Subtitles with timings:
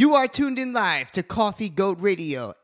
[0.00, 2.54] You are tuned in live to Coffee Goat Radio.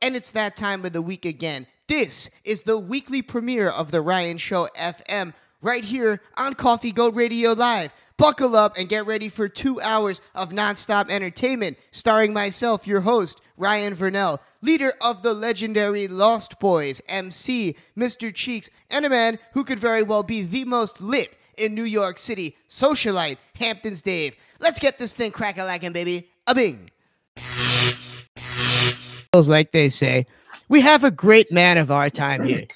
[0.00, 1.66] And it's that time of the week again.
[1.86, 7.14] This is the weekly premiere of The Ryan Show FM right here on Coffee Goat
[7.14, 7.92] Radio Live.
[8.16, 13.42] Buckle up and get ready for two hours of nonstop entertainment, starring myself, your host,
[13.58, 18.34] Ryan Vernell, leader of the legendary Lost Boys, MC, Mr.
[18.34, 22.18] Cheeks, and a man who could very well be the most lit in New York
[22.18, 24.34] City, socialite, Hamptons Dave.
[24.60, 26.28] Let's get this thing crack a lacking, baby.
[26.46, 26.90] A bing.
[29.34, 30.26] Like they say,
[30.68, 32.66] we have a great man of our time here.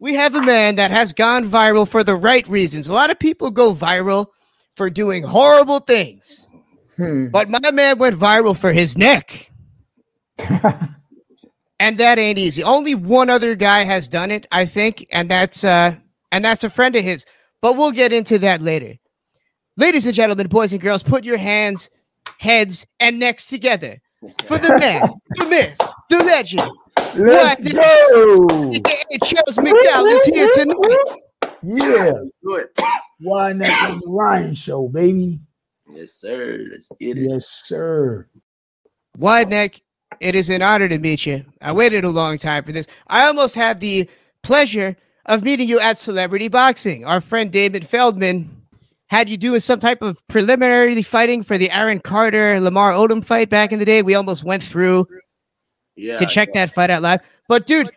[0.00, 2.88] We have a man that has gone viral for the right reasons.
[2.88, 4.26] A lot of people go viral
[4.74, 6.48] for doing horrible things,
[6.96, 7.28] Hmm.
[7.28, 9.50] but my man went viral for his neck.
[10.38, 12.62] and that ain't easy.
[12.64, 15.94] Only one other guy has done it, I think, and that's uh
[16.32, 17.24] and that's a friend of his.
[17.62, 18.98] But we'll get into that later.
[19.76, 21.88] Ladies and gentlemen, boys and girls, put your hands,
[22.38, 24.00] heads, and necks together
[24.44, 25.78] for the man, the myth,
[26.10, 26.68] the legend.
[27.14, 27.72] Let's What?
[27.72, 28.70] go.
[28.70, 31.20] AKA Charles McDowell is here tonight.
[31.62, 32.12] Yeah.
[32.44, 32.66] Good.
[33.20, 35.38] Why not on the Ryan show, baby?
[35.90, 36.66] Yes, sir.
[36.70, 37.30] Let's get it.
[37.30, 38.28] Yes, sir.
[39.18, 39.80] Wide neck,
[40.20, 41.44] it is an honor to meet you.
[41.60, 42.86] I waited a long time for this.
[43.08, 44.08] I almost had the
[44.42, 47.04] pleasure of meeting you at Celebrity Boxing.
[47.04, 48.50] Our friend Damon Feldman
[49.08, 53.50] had you doing some type of preliminary fighting for the Aaron Carter Lamar Odom fight
[53.50, 54.02] back in the day.
[54.02, 55.06] We almost went through
[55.96, 56.16] Yeah.
[56.16, 57.20] to check that fight out live.
[57.48, 57.90] But dude,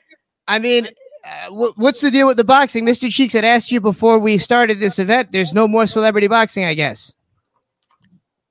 [0.47, 0.87] I mean,
[1.25, 2.85] uh, wh- what's the deal with the boxing?
[2.85, 3.09] Mr.
[3.11, 5.31] Cheeks had asked you before we started this event.
[5.31, 7.15] There's no more celebrity boxing, I guess.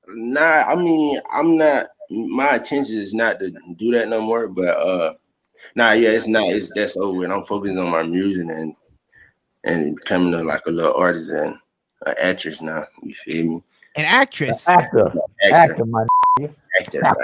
[0.08, 1.88] Nah, I mean, I'm not.
[2.10, 4.48] My intention is not to do that no more.
[4.48, 5.14] But uh,
[5.74, 6.48] nah, yeah, it's not.
[6.48, 7.24] It's that's over.
[7.24, 8.74] And I'm focusing on my music and
[9.64, 11.56] and becoming a, like a little artist and
[12.06, 12.84] an actress now.
[13.02, 13.62] You feel me?
[13.96, 14.68] An actress.
[14.68, 15.12] Actor.
[15.44, 16.04] Actor, Actor, my
[16.80, 17.00] actor.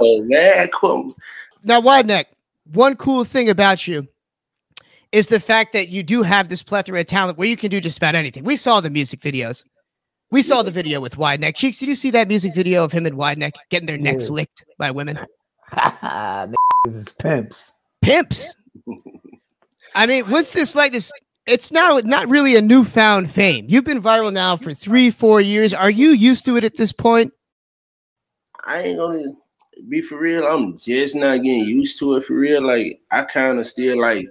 [0.00, 1.12] oh man, cool.
[1.64, 2.28] Now, Wide Neck,
[2.72, 4.06] one cool thing about you
[5.12, 7.80] is the fact that you do have this plethora of talent where you can do
[7.80, 8.44] just about anything.
[8.44, 9.64] We saw the music videos.
[10.30, 11.54] We saw the video with Wide Neck.
[11.56, 14.28] Cheeks, did you see that music video of him and Wide Neck getting their necks
[14.28, 14.34] Yeah.
[14.34, 15.18] licked by women?
[15.72, 16.54] Niggas
[16.86, 17.72] is pimps.
[18.02, 18.56] Pimps.
[19.94, 20.92] I mean, what's this like?
[20.92, 21.10] This
[21.46, 23.66] it's now not really a newfound fame.
[23.68, 25.72] You've been viral now for three, four years.
[25.72, 27.32] Are you used to it at this point?
[28.64, 29.32] I ain't gonna
[29.88, 30.44] be for real.
[30.44, 32.62] I'm just not getting used to it for real.
[32.62, 34.26] Like I kind of still like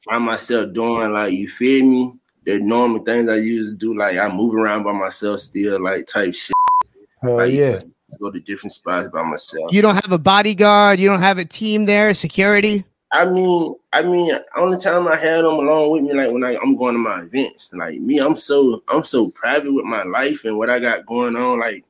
[0.00, 2.14] find myself doing like you feel me.
[2.44, 6.06] The normal things I used to do, like I move around by myself still, like
[6.06, 6.54] type shit.
[7.20, 7.80] Hell Like, yeah.
[8.18, 9.72] Go to different spots by myself.
[9.72, 10.98] You don't have a bodyguard.
[10.98, 12.84] You don't have a team there, security.
[13.12, 16.56] I mean, I mean, only time I had them along with me, like when I,
[16.56, 17.70] I'm going to my events.
[17.72, 21.36] Like me, I'm so I'm so private with my life and what I got going
[21.36, 21.84] on, like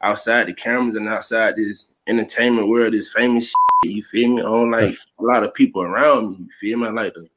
[0.00, 3.52] outside the cameras and outside this entertainment world, this famous
[3.84, 4.40] shit, you feel me?
[4.40, 6.86] I don't like a lot of people around me, you feel me?
[6.86, 7.28] I like to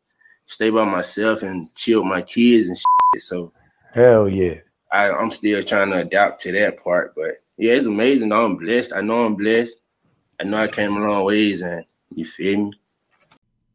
[0.45, 3.21] stay by myself and chill with my kids and shit.
[3.21, 3.51] So
[3.93, 4.55] Hell yeah.
[4.91, 7.15] I, I'm still trying to adapt to that part.
[7.15, 8.31] But yeah, it's amazing.
[8.31, 8.93] I'm blessed.
[8.93, 9.77] I know I'm blessed.
[10.39, 12.73] I know I came a long ways and you feel me?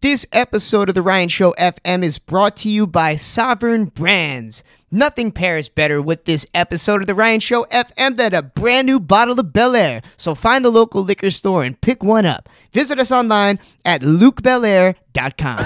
[0.02, 4.64] This episode of the Ryan Show FM is brought to you by Sovereign Brands.
[4.90, 8.98] Nothing pairs better with this episode of the Ryan Show FM than a brand new
[8.98, 10.02] bottle of Belaire.
[10.16, 12.48] So find the local liquor store and pick one up.
[12.72, 15.58] Visit us online at lucbelaire.com.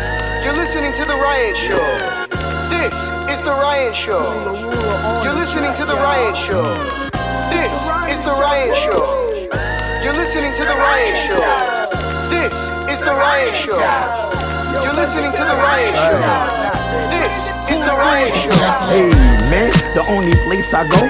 [0.44, 2.26] You're listening to The Ryan Show.
[2.70, 5.22] This is The Ryan Show.
[5.22, 6.74] You're listening to The Ryan Show.
[7.50, 7.93] This
[8.24, 9.04] is The Ryan Show.
[10.02, 11.44] You're listening to The Ryan Show.
[12.32, 12.54] This
[12.88, 13.78] is The Ryan Show.
[14.72, 16.32] You're listening to The Ryan Show.
[17.12, 17.34] This
[17.68, 18.72] is The Ryan Show.
[18.88, 19.10] Hey
[19.52, 21.04] man, the only place I go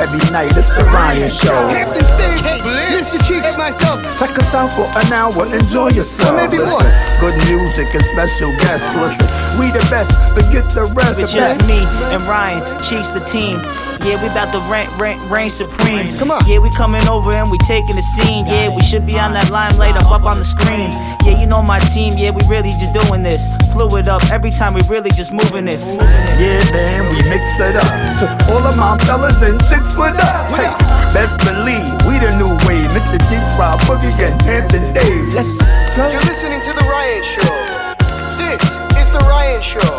[0.00, 1.68] every night is the Ryan Show.
[1.68, 2.60] Hamptons Dave, hey,
[2.96, 3.20] Mr.
[3.28, 4.00] Cheeks, myself.
[4.18, 6.32] Check us out for an hour, enjoy yourself.
[6.32, 7.20] Or maybe Listen, more.
[7.20, 8.88] Good music and special guests.
[8.96, 9.26] Listen,
[9.60, 11.20] we the best, forget the rest.
[11.20, 13.60] It's just me and Ryan, Cheeks the team.
[14.02, 16.10] Yeah, we about to reign, reign, reign supreme.
[16.18, 16.42] Come on.
[16.50, 18.46] Yeah, we coming over and we taking the scene.
[18.46, 20.90] Yeah, we should be on that limelight up up on the screen.
[21.22, 22.18] Yeah, you know my team.
[22.18, 23.46] Yeah, we really just doing this.
[23.70, 25.86] Fluid up every time we really just moving this.
[25.86, 27.94] Yeah, man, we mix it up.
[28.18, 30.50] To all of my fellas and chicks with up.
[30.50, 30.66] Hey,
[31.14, 32.90] best believe we the new wave.
[32.90, 33.22] Mr.
[33.30, 35.30] Cheeks, Rob Boogie, and Hampton Dave.
[35.30, 35.54] Let's
[35.94, 36.10] go.
[36.10, 37.54] You're listening to The Ryan Show.
[38.34, 38.62] This
[38.98, 39.94] is The Ryan Show.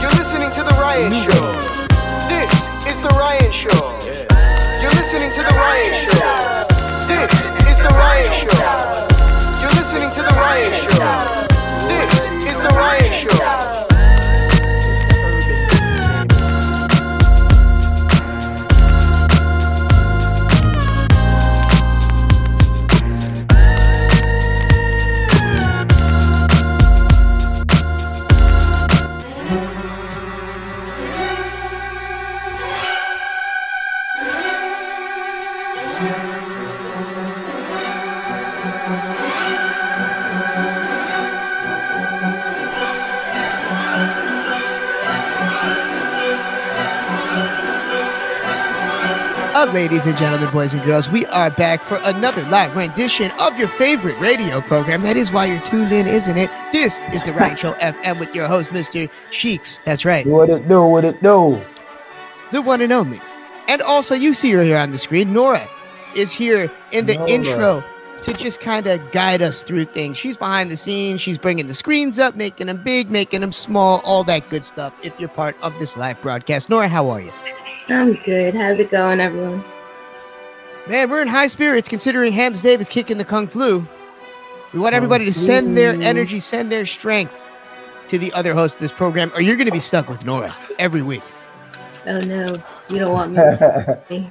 [0.00, 1.44] You're listening to The Ryan Show.
[2.32, 3.68] This is The Ryan Show.
[4.80, 6.66] You're listening to The Ryan Show.
[7.06, 7.32] This
[7.70, 9.06] is The Ryan Show.
[9.60, 11.46] You're listening to The Ryan Show.
[11.86, 12.12] This
[12.44, 13.71] is The Ryan Show.
[49.72, 53.68] Ladies and gentlemen, boys and girls, we are back for another live rendition of your
[53.68, 55.00] favorite radio program.
[55.00, 56.50] That is why you're tuned in, isn't it?
[56.74, 59.08] This is the Ryan Show FM with your host, Mr.
[59.30, 59.80] Cheeks.
[59.86, 60.84] That's right, What it do?
[60.84, 61.58] What it do?
[62.50, 63.18] the one and only.
[63.66, 65.32] And also, you see her here on the screen.
[65.32, 65.66] Nora
[66.14, 67.30] is here in the Nora.
[67.30, 67.84] intro
[68.22, 70.18] to just kind of guide us through things.
[70.18, 71.22] She's behind the scenes.
[71.22, 74.92] She's bringing the screens up, making them big, making them small, all that good stuff.
[75.02, 77.32] If you're part of this live broadcast, Nora, how are you?
[77.88, 78.54] I'm good.
[78.54, 79.62] How's it going, everyone?
[80.88, 83.86] Man, we're in high spirits considering Hams Dave is kicking the Kung Flu.
[84.72, 87.38] We want everybody to send their energy, send their strength
[88.08, 90.54] to the other hosts of this program, or you're going to be stuck with Nora
[90.78, 91.22] every week.
[92.06, 92.46] Oh no,
[92.88, 93.32] you don't want
[94.08, 94.30] me.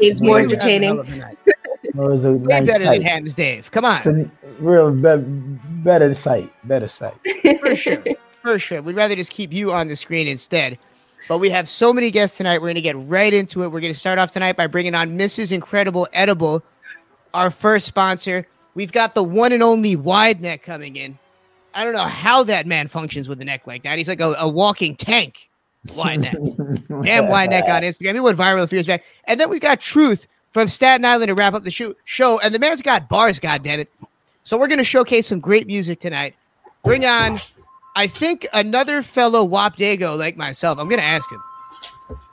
[0.00, 0.98] Dave's more Maybe we'll have a hell entertaining.
[0.98, 1.38] of a night.
[1.84, 3.02] It was a Way nice better than.
[3.02, 3.70] Hams Dave.
[3.70, 3.98] Come on.
[3.98, 5.22] It's a real be-
[5.84, 6.52] better sight.
[6.64, 7.14] Better sight.
[7.60, 8.02] For sure.
[8.42, 8.82] For sure.
[8.82, 10.78] We'd rather just keep you on the screen instead.
[11.28, 12.58] But we have so many guests tonight.
[12.58, 13.68] We're going to get right into it.
[13.68, 15.52] We're going to start off tonight by bringing on Mrs.
[15.52, 16.62] Incredible Edible,
[17.34, 18.46] our first sponsor.
[18.74, 21.18] We've got the one and only Wide Neck coming in.
[21.74, 23.98] I don't know how that man functions with a neck like that.
[23.98, 25.50] He's like a, a walking tank.
[25.94, 26.36] Wide Neck.
[27.02, 28.14] Damn Wide Neck on Instagram.
[28.14, 29.04] He went viral a few years back.
[29.24, 31.94] And then we got Truth from Staten Island to wrap up the show.
[32.04, 32.38] show.
[32.40, 33.88] And the man's got bars, goddammit.
[34.42, 36.34] So we're going to showcase some great music tonight.
[36.84, 37.38] Bring on
[37.96, 41.42] I think another fellow Wap Dago like myself, I'm going to ask him.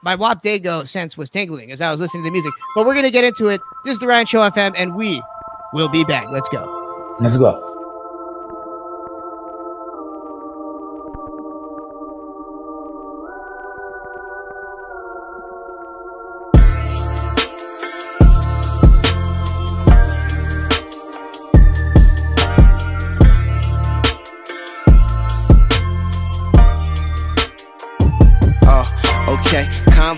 [0.02, 2.94] My Wap Dago sense was tingling as I was listening to the music, but we're
[2.94, 3.62] going to get into it.
[3.86, 5.24] This is the Ryan Show FM, and we
[5.72, 6.28] will be back.
[6.32, 7.16] Let's go.
[7.22, 7.73] Let's go.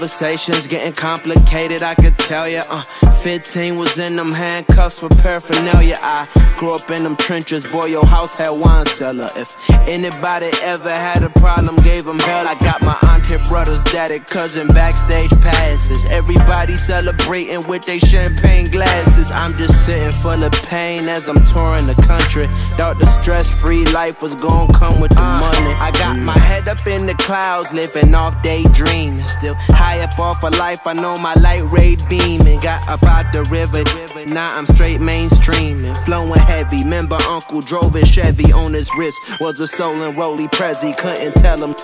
[0.06, 2.62] Conversations getting complicated, I could tell ya.
[2.70, 2.84] Uh,
[3.24, 5.98] 15 was in them handcuffs with paraphernalia.
[6.00, 6.28] I
[6.60, 9.30] grew up in them trenches, boy, your house had wine cellar.
[9.36, 9.58] If
[9.90, 12.48] anybody ever had a problem, gave them hell.
[12.48, 16.06] I got my auntie, brothers, daddy, cousin, backstage passes.
[16.12, 19.32] Everybody celebrating with their champagne glasses.
[19.32, 22.46] I'm just sitting full of pain as I'm touring the country.
[22.78, 25.74] Thought the stress free life was gonna come with the money.
[25.80, 29.24] I got my head up in the clouds, living off daydreaming.
[29.24, 32.60] Still high up off of life, I know my light ray beaming.
[32.60, 33.84] Got up out the river,
[34.26, 35.96] now I'm straight mainstreaming.
[36.06, 39.18] Flowing heavy, remember Uncle drove a Chevy on his wrist.
[39.40, 40.96] Was a stolen Roly Prezi.
[40.98, 41.76] couldn't tell him.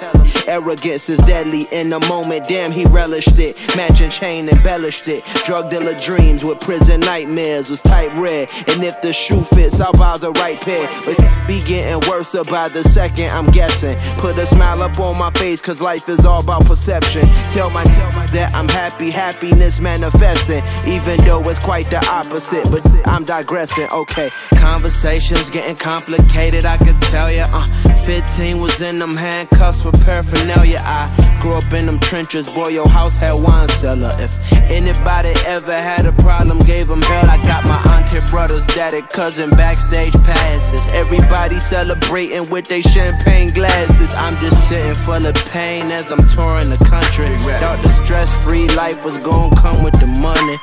[0.47, 3.55] Arrogance is deadly in the moment, damn, he relished it.
[3.75, 5.23] Matching chain embellished it.
[5.45, 8.49] Drug dealer dreams with prison nightmares was tight red.
[8.67, 10.89] And if the shoe fits, I'll buy the right pair.
[11.05, 11.17] But
[11.47, 13.97] be getting worse about the second, I'm guessing.
[14.17, 17.27] Put a smile up on my face, cause life is all about perception.
[17.51, 17.83] Tell my
[18.31, 20.63] that I'm happy, happiness manifesting.
[20.88, 23.88] Even though it's quite the opposite, but I'm digressing.
[23.91, 27.46] Okay, conversations getting complicated, I could tell ya.
[27.51, 27.67] Uh,
[28.05, 30.81] 15 was in them handcuffs with paraphernalia.
[30.84, 34.12] I grew up in them trenches, boy, your house had wine cellar.
[34.20, 34.34] If
[34.72, 37.29] anybody ever had a problem, gave them hell.
[37.29, 40.81] I got my auntie, brothers, daddy, cousin, backstage passes.
[40.89, 44.13] Everybody celebrating with their champagne glasses.
[44.15, 47.29] I'm just sitting full of pain as I'm touring the country.
[47.60, 50.57] Thought the stress free life was gonna come with the money.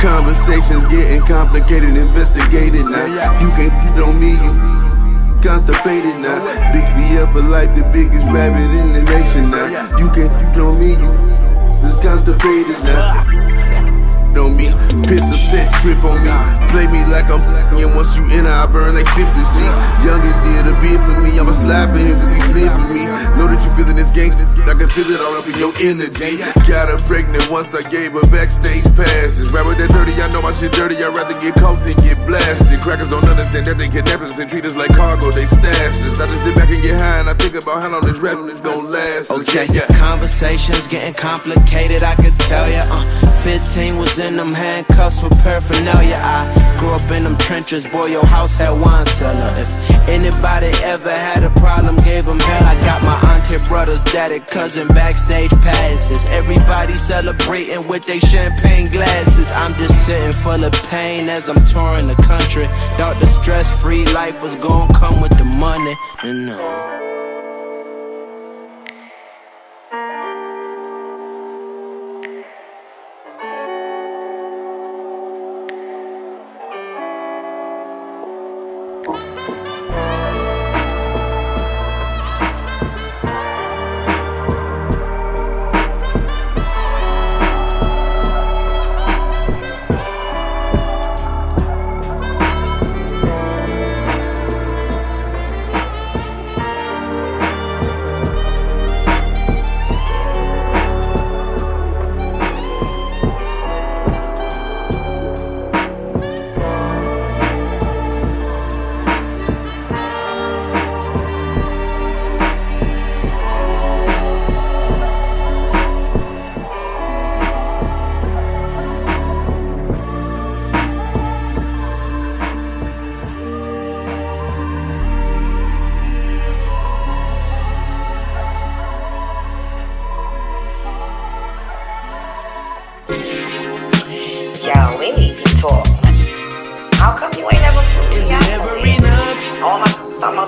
[0.00, 3.06] Conversations getting complicated, investigated now.
[3.40, 4.52] You can't beat on me, you
[5.42, 6.38] constipated now.
[6.72, 9.66] Big VF for life, the biggest rabbit in the nation now.
[9.98, 11.10] You can't beat on me, you
[11.82, 13.26] just constipated now.
[14.32, 14.72] On me,
[15.06, 16.32] piss a set trip on me.
[16.72, 19.50] Play me like I'm black, and once you enter, I burn like syphilis.
[19.52, 19.60] G.
[20.08, 23.04] Youngin did a bid for me, I'ma slide for him cause he slid for me.
[23.36, 26.42] Know that you feeling this gangsta, I can feel it all up in your energy.
[26.66, 29.54] Got her pregnant once I gave her backstage passes.
[29.54, 32.80] Rapper that dirty, I know my shit dirty, I'd rather get caught than get blasted.
[32.82, 36.18] Crackers don't understand that they kidnap us and treat us like cargo, they stash us.
[36.18, 38.38] I just sit back and get high and I think about how long this rap
[38.42, 39.30] is gonna last.
[39.30, 42.82] Okay, conversations getting complicated, I could tell ya.
[42.90, 43.06] Uh,
[43.46, 46.18] 15 was in them handcuffs with paraphernalia.
[46.18, 49.50] I grew up in them trenches, boy, your house had wine cellar.
[49.62, 49.70] If
[50.08, 52.66] anybody ever had a problem, gave them hell.
[52.66, 53.58] I got my auntie,
[53.92, 56.24] brothers, daddy, cousin, backstage passes.
[56.26, 59.52] Everybody celebrating with their champagne glasses.
[59.52, 62.66] I'm just sitting full of pain as I'm touring the country.
[62.96, 65.94] Thought the stress free life was gonna come with the money.
[66.22, 67.11] And no.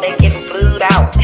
[0.04, 1.16] They getting flued out.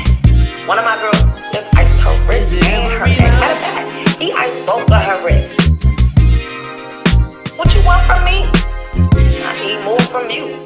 [0.66, 1.20] One of my girls
[1.52, 3.18] just iced her wrist and her neck.
[3.20, 5.68] Matter of fact, He iced both of her wrists.
[7.58, 8.38] What you want from me?
[9.44, 10.56] I need more from you.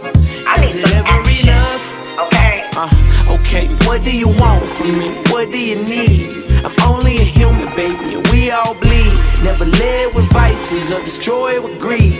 [0.46, 1.48] I need Is some action.
[1.48, 1.84] enough?
[2.26, 2.70] Okay.
[2.76, 5.08] Uh, okay, what do you want from me?
[5.32, 6.44] What do you need?
[6.64, 9.14] I'm only a human, baby, and we all bleed.
[9.42, 12.13] Never led with vices or destroyed with greed.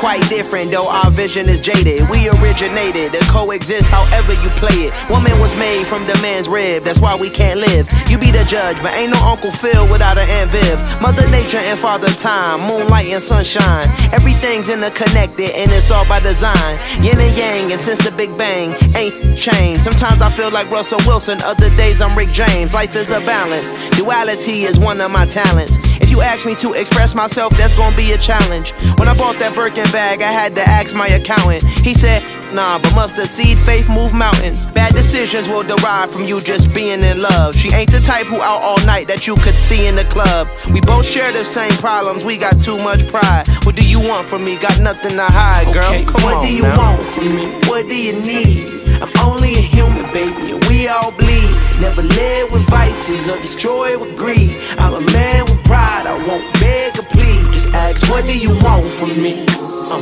[0.00, 2.08] Quite different, though our vision is jaded.
[2.08, 5.10] We originated to coexist however you play it.
[5.10, 7.86] Woman was made from the man's rib, that's why we can't live.
[8.08, 11.02] You be the judge, but ain't no Uncle Phil without an Aunt Viv.
[11.02, 13.88] Mother Nature and Father Time, moonlight and sunshine.
[14.10, 16.78] Everything's interconnected and it's all by design.
[17.04, 19.82] Yin and yang, and since the Big Bang, ain't changed.
[19.82, 22.72] Sometimes I feel like Russell Wilson, other days I'm Rick James.
[22.72, 25.89] Life is a balance, duality is one of my talents.
[26.00, 28.72] If you ask me to express myself, that's gonna be a challenge.
[28.98, 31.64] When I bought that Birkin bag, I had to ask my accountant.
[31.64, 32.22] He said,
[32.54, 34.66] Nah, but must mustard seed faith move mountains.
[34.66, 37.54] Bad decisions will derive from you just being in love.
[37.54, 40.48] She ain't the type who out all night that you could see in the club.
[40.72, 43.44] We both share the same problems, we got too much pride.
[43.62, 44.56] What do you want from me?
[44.58, 45.84] Got nothing to hide, girl.
[45.84, 46.76] Okay, Come what on do you now.
[46.76, 47.46] want from me?
[47.68, 48.79] What do you need?
[49.00, 51.54] I'm only a human, baby, and we all bleed.
[51.80, 54.56] Never led with vices or destroyed with greed.
[54.78, 57.52] I'm a man with pride, I won't beg or plead.
[57.52, 59.46] Just ask, what do you want from me?
[59.48, 60.00] Uh,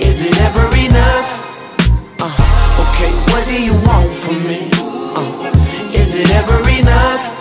[0.00, 1.30] is it ever enough?
[2.20, 4.70] Uh, okay, what do you want from me?
[5.14, 7.31] Uh, is it ever enough?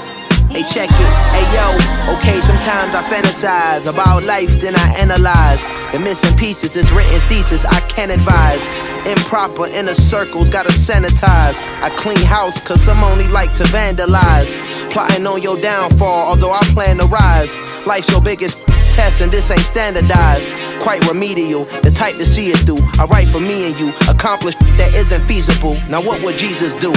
[0.71, 1.11] Check it.
[1.35, 2.15] Hey, yo.
[2.15, 5.61] Okay, sometimes I fantasize about life, then I analyze.
[5.91, 8.63] The missing pieces is written thesis, I can't advise.
[9.05, 11.59] Improper inner circles, gotta sanitize.
[11.83, 14.55] I clean house, cause some only like to vandalize.
[14.91, 17.57] Plotting on your downfall, although I plan to rise.
[17.85, 18.55] Life so big it's
[18.95, 20.49] test, and this ain't standardized.
[20.81, 22.79] Quite remedial, the type to see it through.
[22.97, 25.75] I write for me and you, accomplish that isn't feasible.
[25.89, 26.93] Now, what would Jesus do?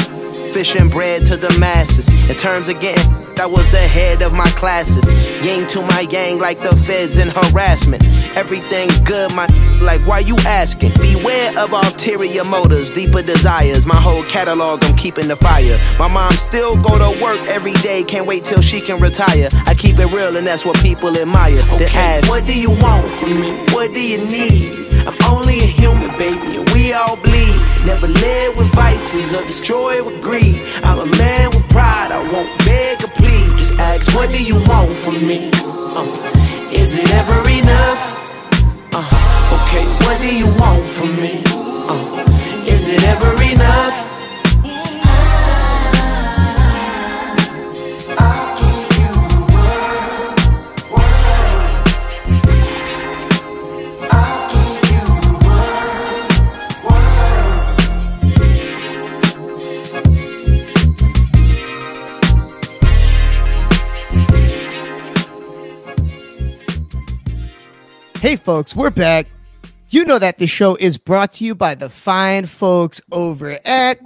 [0.53, 2.09] Fish and bread to the masses.
[2.31, 5.05] In terms of getting, I was the head of my classes.
[5.45, 8.03] Yang to my yang like the feds and harassment.
[8.35, 9.45] Everything good, my
[9.83, 10.95] like why you asking?
[10.95, 13.85] Beware of ulterior motives, deeper desires.
[13.85, 15.79] My whole catalog, I'm keeping the fire.
[15.99, 19.51] My mom still go to work every day, can't wait till she can retire.
[19.67, 21.61] I keep it real, and that's what people admire.
[21.75, 23.51] Okay, ask, what do you want from me?
[23.77, 24.85] What do you need?
[25.07, 27.61] I'm only a human, baby, and we all bleed.
[27.85, 30.63] Never led with vices or destroyed with greed.
[30.83, 33.34] I'm a man with pride, I won't beg or plead.
[33.65, 35.49] Just ask, what do you want from me?
[35.55, 36.05] Uh,
[36.71, 38.03] is it ever enough?
[38.93, 41.43] Uh, okay, what do you want from me?
[41.89, 44.14] Uh, is it ever enough?
[68.25, 69.27] Hey, folks, we're back.
[69.91, 74.01] You know that the show is brought to you by the fine folks over at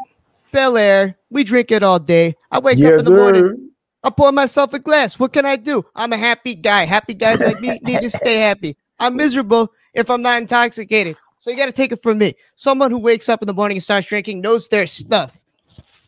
[0.53, 1.15] Belaire.
[1.31, 2.35] We drink it all day.
[2.51, 3.43] I wake up in the morning.
[3.43, 3.57] sir.
[4.03, 5.21] I pour myself a glass.
[5.21, 5.85] What can I do?
[5.95, 6.85] I'm a happy guy.
[6.85, 8.77] Happy guys like me need to stay happy.
[8.99, 11.17] I'm miserable if I'm not intoxicated.
[11.39, 12.35] So you got to take it from me.
[12.57, 15.39] Someone who wakes up in the morning and starts drinking knows their stuff.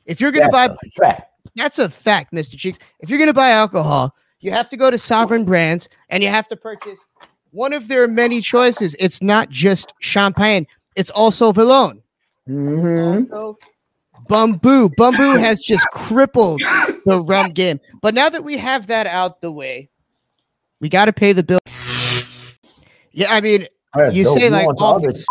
[0.05, 1.23] If you're going to buy a
[1.55, 2.59] that's a fact, Mr.
[2.59, 2.81] Cheeks.
[2.99, 6.29] If you're going to buy alcohol, you have to go to Sovereign Brands and you
[6.29, 7.07] have to purchase
[7.53, 8.97] one of their many choices.
[8.99, 10.67] It's not just champagne,
[10.97, 12.03] it's also Villon.
[12.49, 13.33] Mm-hmm.
[13.33, 13.59] Also,
[14.29, 14.95] Bumbu.
[14.95, 16.61] Bumbu has just crippled
[17.05, 17.81] the rum game.
[18.01, 19.89] But now that we have that out the way,
[20.81, 21.59] we got to pay the bill.
[23.13, 23.67] Yeah, I mean,
[24.13, 25.27] you say like all other shit.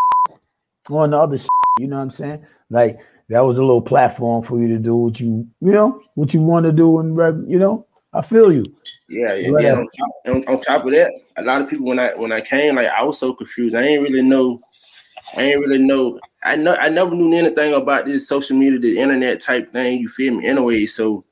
[0.90, 1.48] on the other shit,
[1.80, 2.46] you know what I'm saying?
[2.70, 3.00] Like
[3.30, 6.42] that was a little platform for you to do what you, you know, what you
[6.42, 8.66] want to do, and you know, I feel you.
[9.10, 9.52] Yeah, yeah.
[9.60, 9.74] Yeah.
[9.74, 9.88] on.
[9.98, 12.76] Top, on, on top of that, a lot of people when I when I came,
[12.76, 13.76] like I was so confused.
[13.76, 14.62] I ain't really know.
[15.36, 16.20] I ain't really know.
[16.44, 16.76] I know.
[16.76, 20.00] I never knew anything about this social media, the internet type thing.
[20.00, 20.48] You feel me?
[20.48, 21.26] Anyway, so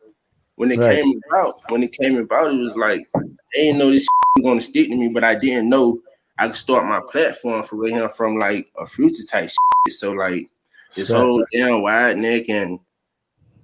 [0.56, 1.04] when it Right.
[1.04, 3.22] came about, when it came about, it was like I
[3.60, 6.00] ain't know this was gonna stick to me, but I didn't know
[6.40, 9.94] I could start my platform for real here from like a future type shit.
[9.94, 10.50] So like
[10.96, 11.20] this Right.
[11.20, 12.80] whole damn wide neck and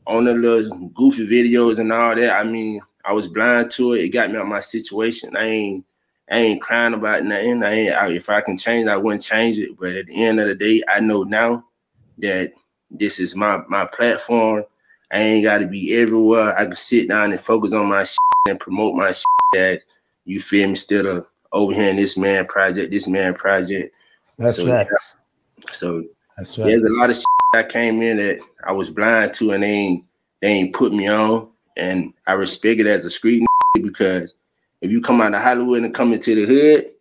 [0.06, 2.38] on the little goofy videos and all that.
[2.38, 4.04] I mean, I was blind to it.
[4.04, 5.36] It got me out my situation.
[5.36, 5.86] I ain't
[6.30, 7.64] I ain't crying about nothing.
[7.64, 9.78] I ain't I, if I can change, I wouldn't change it.
[9.78, 11.66] But at the end of the day, I know now
[12.20, 12.54] that
[12.90, 14.64] this is my my platform.
[15.12, 16.58] I ain't got to be everywhere.
[16.58, 18.18] I can sit down and focus on my shit
[18.48, 19.26] and promote my shit.
[19.54, 19.84] That
[20.26, 20.72] you feel me?
[20.72, 23.94] Instead of over here in this man project, this man project.
[24.38, 24.88] That's so, right.
[25.72, 26.04] So
[26.38, 26.66] That's right.
[26.66, 29.70] there's a lot of shit I came in that I was blind to, and they
[29.70, 30.06] ain't
[30.42, 34.36] they ain't put me on, and I respect it as a street because
[34.82, 36.92] if you come out of Hollywood and come into the hood,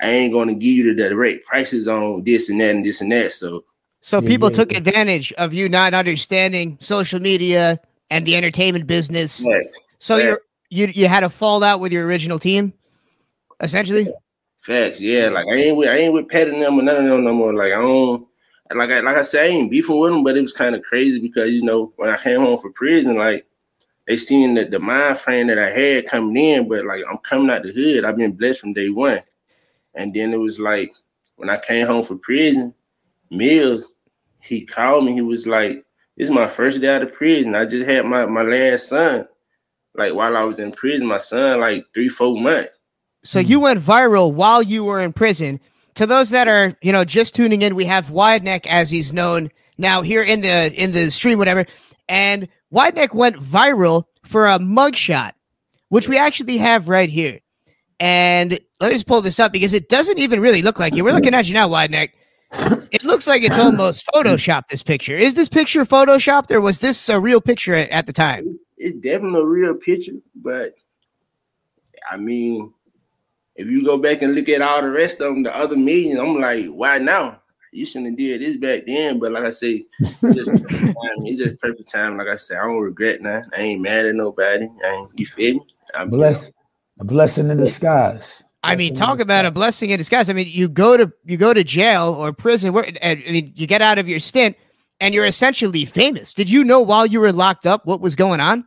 [0.00, 3.10] I ain't gonna give you the direct prices on this and that and this and
[3.12, 3.32] that.
[3.32, 3.64] So
[4.00, 9.44] So people took advantage of you not understanding social media and the entertainment business.
[9.46, 9.66] Right.
[9.98, 10.24] So Right.
[10.24, 12.72] you're you you had a fallout with your original team,
[13.60, 14.08] essentially.
[14.60, 15.28] Facts, yeah.
[15.28, 17.54] Like I ain't with I ain't with petting them or none of them no more.
[17.54, 18.26] Like I don't
[18.74, 20.82] like I like I said, I ain't beefing with them, but it was kind of
[20.82, 23.46] crazy because you know when I came home from prison, like
[24.06, 27.50] they seen that the mind frame that I had coming in, but like I'm coming
[27.50, 28.04] out the hood.
[28.04, 29.20] I've been blessed from day one.
[29.94, 30.92] And then it was like
[31.36, 32.74] when I came home from prison,
[33.30, 33.90] Mills,
[34.40, 35.14] he called me.
[35.14, 35.84] He was like,
[36.16, 37.54] This is my first day out of prison.
[37.54, 39.26] I just had my, my last son.
[39.94, 42.72] Like while I was in prison, my son, like three, four months.
[43.24, 45.58] So you went viral while you were in prison.
[45.94, 49.12] To those that are, you know, just tuning in, we have Wide Neck as he's
[49.12, 51.66] known now here in the in the stream, whatever.
[52.08, 55.32] And Wide Neck went viral for a mugshot,
[55.88, 57.40] which we actually have right here.
[58.00, 61.02] And let me just pull this up because it doesn't even really look like you.
[61.02, 62.14] We're looking at you now, Wide Neck.
[62.92, 64.68] It looks like it's almost photoshopped.
[64.68, 68.12] This picture is this picture photoshopped, or was this a real picture at, at the
[68.12, 68.58] time?
[68.76, 70.74] It's definitely a real picture, but
[72.10, 72.74] I mean,
[73.54, 76.20] if you go back and look at all the rest of them, the other millions,
[76.20, 77.40] I'm like, why now?
[77.72, 79.18] You shouldn't have did this back then.
[79.18, 81.26] But like I say, it's just perfect time.
[81.26, 82.16] It's just perfect time.
[82.16, 83.50] Like I said, I don't regret nothing.
[83.56, 84.68] I ain't mad at nobody.
[84.84, 85.66] I ain't, you feel me?
[85.94, 86.50] I'm Bless,
[86.98, 88.42] a blessing in disguise.
[88.62, 90.28] I mean, talk about a blessing in disguise.
[90.28, 92.72] I mean, you go to you go to jail or prison.
[92.72, 94.56] Where I mean, you get out of your stint,
[95.00, 96.32] and you're essentially famous.
[96.32, 98.66] Did you know while you were locked up what was going on?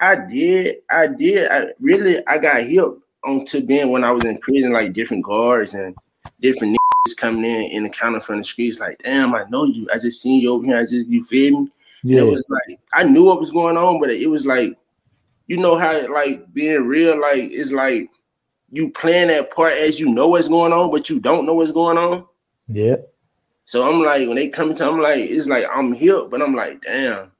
[0.00, 0.76] I did.
[0.90, 1.50] I did.
[1.50, 5.74] I really I got help onto being when I was in prison, like different guards
[5.74, 5.94] and
[6.44, 9.88] different niggas coming in in the counter from the streets, like, damn, I know you.
[9.92, 10.78] I just seen you over here.
[10.78, 11.70] I just you feel me?
[12.02, 12.20] Yeah.
[12.20, 14.76] And it was like I knew what was going on, but it was like,
[15.46, 18.10] you know how like being real, like it's like
[18.70, 21.72] you playing that part as you know what's going on, but you don't know what's
[21.72, 22.26] going on.
[22.68, 22.96] Yeah.
[23.64, 26.54] So I'm like, when they come to, I'm like, it's like I'm here, but I'm
[26.54, 27.32] like, damn,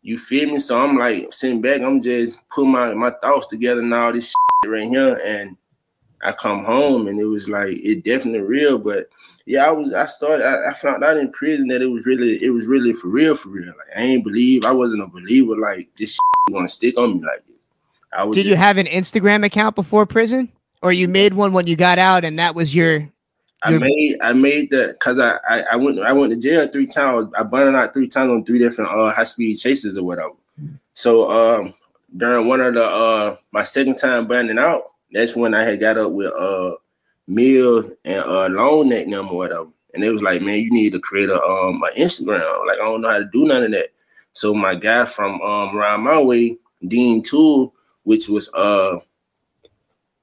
[0.00, 0.60] you feel me?
[0.60, 4.32] So I'm like sitting back, I'm just putting my my thoughts together and all this
[4.64, 5.56] shit right here, and
[6.22, 8.78] I come home and it was like it definitely real.
[8.78, 9.08] But
[9.46, 12.42] yeah, I was I started I, I found out in prison that it was really
[12.42, 13.66] it was really for real for real.
[13.66, 16.18] Like I ain't believe I wasn't a believer like this
[16.50, 17.58] gonna stick on me like this.
[18.12, 20.50] I was Did you have an Instagram account before prison,
[20.82, 23.08] or you made one when you got out, and that was your?
[23.64, 26.86] I made I made the because I, I I went I went to jail three
[26.86, 27.32] times.
[27.36, 30.34] I burned out three times on three different uh high speed chases or whatever.
[30.94, 31.74] So um
[32.16, 35.98] during one of the uh my second time burning out, that's when I had got
[35.98, 36.74] up with uh
[37.26, 39.68] Mills and uh Long Neck them or whatever.
[39.94, 42.66] And it was like, man, you need to create a um my Instagram.
[42.66, 43.90] Like I don't know how to do none of that.
[44.32, 48.98] So my guy from um around my way, Dean Tool, which was uh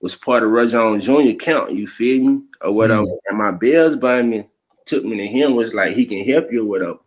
[0.01, 1.33] was part of Rajon Jr.
[1.37, 2.41] count, you feel me?
[2.61, 3.07] Or whatever.
[3.27, 4.47] And my bells by me
[4.85, 6.99] took me to him, was like, he can help you or whatever.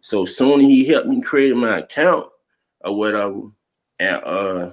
[0.00, 2.28] So soon he helped me create my account
[2.84, 3.40] or whatever.
[3.98, 4.70] And uh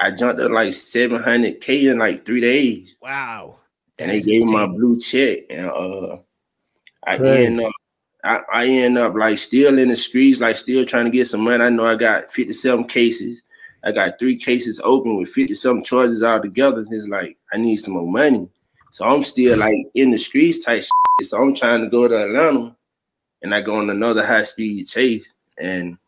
[0.00, 2.96] I jumped up like 700k in like three days.
[3.02, 3.56] Wow.
[3.98, 5.40] And they gave me my blue check.
[5.50, 6.16] And uh
[7.06, 7.44] I Right.
[7.44, 7.72] end up
[8.24, 11.42] I, I end up like still in the streets, like still trying to get some
[11.42, 11.62] money.
[11.62, 13.42] I know I got 57 cases.
[13.82, 16.80] I got three cases open with 50 some charges all together.
[16.80, 18.48] And it's like I need some more money.
[18.92, 21.26] So I'm still like in the streets type shit.
[21.28, 22.74] So I'm trying to go to Atlanta
[23.42, 25.32] and I go on another high speed chase.
[25.58, 25.98] And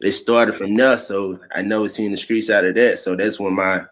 [0.00, 0.98] it started from there.
[0.98, 2.98] So I never seen the streets out of that.
[2.98, 3.84] So that's when my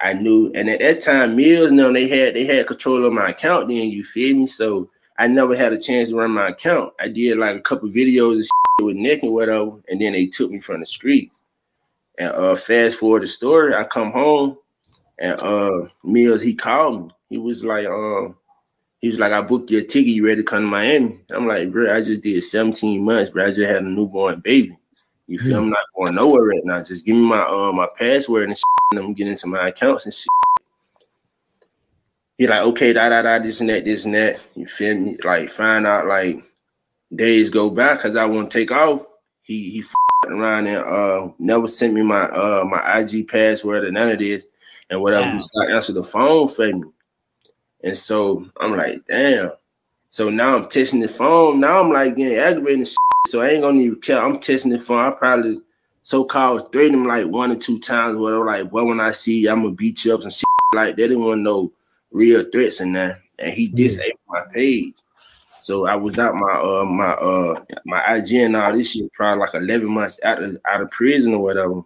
[0.00, 0.50] I knew.
[0.54, 3.90] And at that time, Mills, no, they had they had control of my account then,
[3.90, 4.46] you feel me?
[4.46, 6.94] So I never had a chance to run my account.
[6.98, 8.46] I did like a couple videos
[8.80, 11.42] with Nick and whatever, and then they took me from the streets.
[12.18, 14.56] And uh fast forward the story, I come home
[15.18, 17.14] and uh Mills he called me.
[17.28, 18.34] He was like, um,
[18.98, 21.20] he was like, I booked your ticket, you ready to come to Miami?
[21.30, 23.46] I'm like, bro, I just did 17 months, bro.
[23.46, 24.76] I just had a newborn baby.
[25.30, 26.82] You feel I'm not going nowhere right now.
[26.82, 30.04] Just give me my uh my password and shit, and I'm getting into my accounts
[30.04, 30.26] and shit.
[32.36, 34.40] He like, okay, da da da, this and that, this and that.
[34.56, 35.16] You feel me?
[35.22, 36.42] Like, find out like
[37.14, 39.02] days go by because I won't take off.
[39.42, 39.94] He he f-
[40.26, 44.46] around and uh never sent me my uh my IG password or none of this.
[44.90, 45.26] and whatever.
[45.26, 45.32] Wow.
[45.36, 46.82] He started answer the phone for me.
[47.84, 49.52] And so I'm like, damn.
[50.08, 51.60] So now I'm testing the phone.
[51.60, 52.96] Now I'm like getting aggravated and shit.
[53.26, 54.22] So I ain't gonna even care.
[54.22, 54.98] I'm testing it for.
[54.98, 55.60] I probably
[56.02, 58.16] so called threatened him like one or two times.
[58.16, 60.44] Whatever, like, well, when I see you, I'm gonna beat you up and shit.
[60.74, 61.72] Like they didn't want no
[62.12, 63.20] real threats in that.
[63.38, 64.94] And he disabled my page.
[65.62, 69.40] So I was out my uh my uh my IG and all this shit probably
[69.40, 71.84] like 11 months out of out of prison or whatever.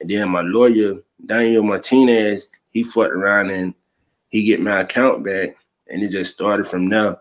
[0.00, 3.74] And then my lawyer, Daniel Martinez, he fucked around and
[4.30, 5.50] he get my account back.
[5.88, 7.16] And it just started from there.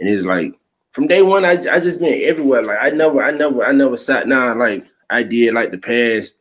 [0.00, 0.54] And it's like
[0.94, 2.62] from day one, I, I just been everywhere.
[2.62, 6.36] Like I never, I never, I never sat down like I did like the past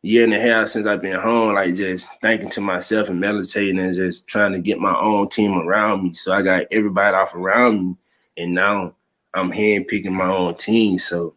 [0.00, 3.78] year and a half since I've been home, like just thinking to myself and meditating
[3.78, 6.14] and just trying to get my own team around me.
[6.14, 7.96] So I got everybody off around me,
[8.38, 8.94] and now
[9.34, 10.98] I'm hand picking my own team.
[10.98, 11.34] So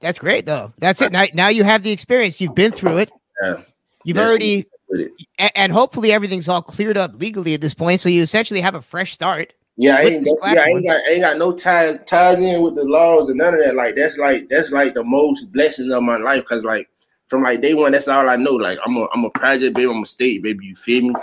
[0.00, 0.72] That's great though.
[0.78, 1.12] That's it.
[1.12, 2.40] Now, now you have the experience.
[2.40, 3.10] You've been through it.
[3.42, 3.60] yeah,
[4.04, 5.12] You've already, with it.
[5.38, 8.00] a- and hopefully everything's all cleared up legally at this point.
[8.00, 9.52] So you essentially have a fresh start.
[9.80, 12.62] Yeah, I ain't, got, yeah, I ain't got, I ain't got no ties ties in
[12.62, 13.76] with the laws and none of that.
[13.76, 16.90] Like that's like that's like the most blessing of my life because like
[17.28, 18.54] from like day one, that's all I know.
[18.54, 20.66] Like I'm a I'm a project baby, I'm a state baby.
[20.66, 21.14] You feel me?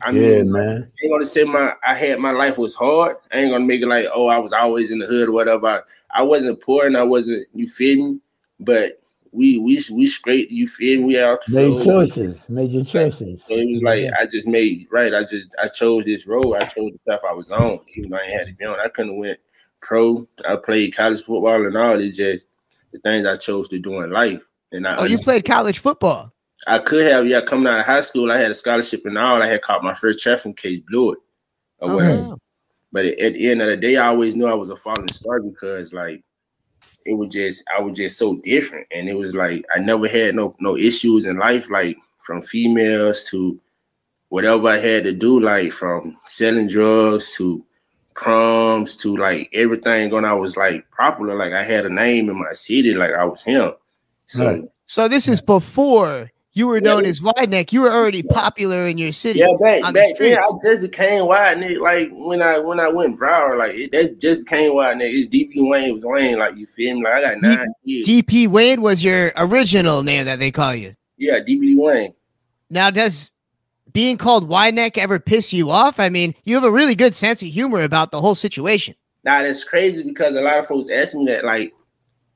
[0.00, 0.90] I mean, Yeah, man.
[0.90, 3.16] I ain't gonna say my I had my life was hard.
[3.32, 5.84] I ain't gonna make it like oh I was always in the hood or whatever.
[6.10, 8.20] I wasn't poor and I wasn't you feel me,
[8.60, 11.04] but we we we straight you feel me.
[11.06, 12.48] We out the Made choices.
[12.48, 13.44] Made your choices.
[13.44, 15.14] So it was like I just made right.
[15.14, 16.54] I just I chose this road.
[16.54, 18.78] I chose the path I was on, even though I ain't had to be on.
[18.80, 19.38] I couldn't have went
[19.80, 20.26] pro.
[20.48, 22.00] I played college football and all.
[22.00, 22.46] It's just
[22.92, 24.40] the things I chose to do in life.
[24.72, 26.32] And I Oh, you played college football.
[26.66, 29.42] I could have, yeah, coming out of high school, I had a scholarship and all.
[29.42, 31.18] I had caught my first trafficking case, blew it.
[31.78, 32.22] Or Oh, whatever.
[32.22, 32.38] wow.
[32.92, 35.08] But at, at the end of the day, I always knew I was a falling
[35.10, 36.22] star because like
[37.04, 38.86] it was just I was just so different.
[38.90, 43.24] And it was like I never had no no issues in life, like from females
[43.30, 43.60] to
[44.28, 47.64] whatever I had to do, like from selling drugs to
[48.14, 52.38] proms to like everything when I was like popular, like I had a name in
[52.38, 53.72] my city, like I was him.
[54.26, 54.62] So Right.
[54.86, 57.72] So this is before you were known as Wide Neck.
[57.72, 59.38] You were already popular in your city.
[59.38, 60.38] Yeah, back the back then.
[60.38, 61.80] I just became wide nigga.
[61.80, 65.12] Like when I when I went viral, like it that just became wide nigga.
[65.14, 67.04] It's DP Wayne was Wayne, like you feel me?
[67.04, 68.08] Like I got nine kids.
[68.08, 70.94] DP Wayne was your original name that they call you.
[71.16, 72.14] yeah, DPD Wayne.
[72.68, 73.30] Now, does
[73.92, 76.00] being called Wide Neck ever piss you off?
[76.00, 78.94] I mean, you have a really good sense of humor about the whole situation.
[79.22, 81.72] Now that's crazy because a lot of folks ask me that, like,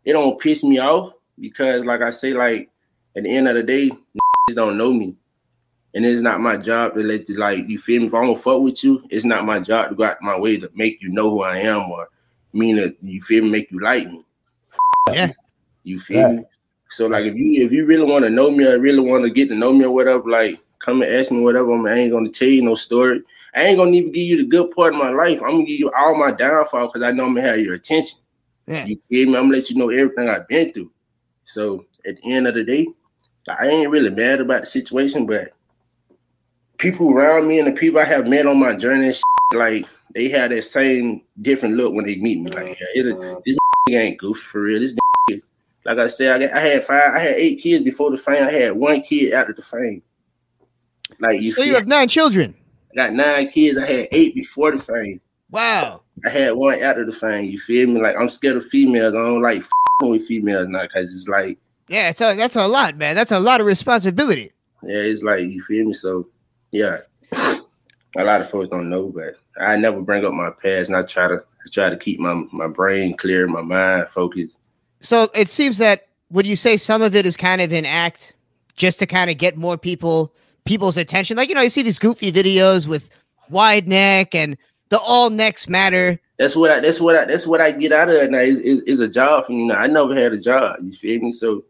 [0.04, 2.68] it don't piss me off because, like I say, like
[3.16, 3.90] at the end of the day,
[4.50, 5.14] niggas don't know me,
[5.94, 8.06] and it's not my job to let you, like, you feel me.
[8.06, 10.58] If I'm gonna fuck with you, it's not my job to go out my way
[10.58, 12.08] to make you know who I am or
[12.52, 14.24] mean that you feel me, make you like me.
[15.12, 15.32] Yeah.
[15.82, 16.44] You feel me?
[16.88, 19.30] So like if you if you really want to know me or really want to
[19.30, 21.72] get to know me or whatever, like come and ask me whatever.
[21.72, 23.22] I, I ain't gonna tell you no story.
[23.54, 25.42] I ain't gonna even give you the good part of my life.
[25.42, 28.18] I'm gonna give you all my downfall because I know I'm gonna have your attention.
[28.66, 28.86] Yeah.
[28.86, 29.36] You feel me?
[29.36, 30.90] I'm gonna let you know everything I've been through.
[31.44, 32.86] So at the end of the day,
[33.48, 35.50] I ain't really mad about the situation, but
[36.78, 39.86] people around me and the people I have met on my journey, and shit, like
[40.14, 42.50] they have that same different look when they meet me.
[42.50, 43.40] Like, yeah, it, uh-huh.
[43.44, 43.56] this
[43.88, 44.80] nigga ain't goofy for real.
[44.80, 44.96] This
[45.30, 45.42] nigga,
[45.84, 48.44] like I said, I, got, I had five, I had eight kids before the fame.
[48.44, 50.02] I had one kid after the fame.
[51.18, 52.54] Like you, So you have nine children.
[52.92, 53.78] I got nine kids.
[53.78, 55.20] I had eight before the fame.
[55.50, 56.02] Wow.
[56.24, 57.50] I had one after the fame.
[57.50, 58.00] You feel me?
[58.00, 59.14] Like I'm scared of females.
[59.14, 62.66] I don't like f***ing with females now because it's like, Yeah, it's a, that's a
[62.66, 63.14] lot, man.
[63.14, 64.52] That's a lot of responsibility.
[64.82, 65.92] yeah, it's like you feel me.
[65.92, 66.28] So
[66.72, 66.98] yeah,
[68.16, 71.02] a lot of folks don't know, but I never bring up my past, and I
[71.02, 74.58] try to I try to keep my my brain clear, my mind focused.
[75.00, 78.34] So it seems that would you say some of it is kind of an act
[78.74, 81.36] just to kind of get more people people's attention?
[81.36, 83.10] Like you know, you see these goofy videos with
[83.50, 84.56] wide neck and
[84.88, 86.18] the all necks matter.
[86.38, 88.60] That's what I that's what I that's what I get out of it now is,
[88.60, 89.76] is, a job for me now.
[89.76, 91.32] I never had a job, you feel me?
[91.32, 91.64] So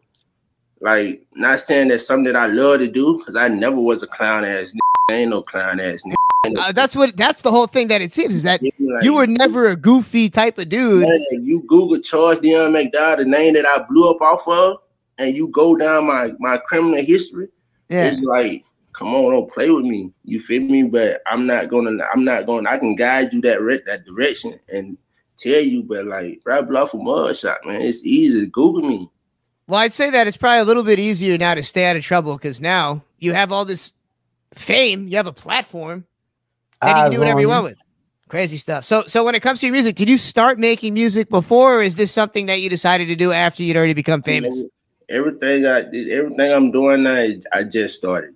[0.85, 4.07] like not saying that's something that I love to do because I never was a
[4.07, 5.15] clown ass nigga.
[5.15, 6.13] Ain't no clown ass nigga.
[6.59, 9.25] Uh, that's what that's the whole thing that it seems is that Like, you were
[9.25, 11.07] never a goofy type of dude.
[11.07, 14.77] Man, you Google Charles Dion McDowell, the name that I blew up off of,
[15.17, 17.47] and you go down my my criminal history.
[17.89, 18.11] Yeah.
[18.11, 20.13] It's like, come on, don't play with me.
[20.23, 20.83] You feel me?
[20.83, 21.97] But I'm not gonna.
[22.13, 22.65] I'm not going.
[22.65, 24.99] to I can guide you that re- that direction and
[25.39, 25.81] tell you.
[25.81, 27.81] But like, right bluff a mud shot, man.
[27.81, 29.09] It's easy to Google me.
[29.67, 32.03] Well, I'd say that it's probably a little bit easier now to stay out of
[32.03, 33.93] trouble because now you have all this
[34.53, 36.05] fame, you have a platform
[36.81, 37.77] and you can do whatever you want with.
[38.27, 38.85] Crazy stuff.
[38.85, 41.83] So, so when it comes to your music, did you start making music before, or
[41.83, 44.65] is this something that you decided to do after you'd already become famous?
[45.09, 48.33] Everything I everything I'm doing now, is- I just started.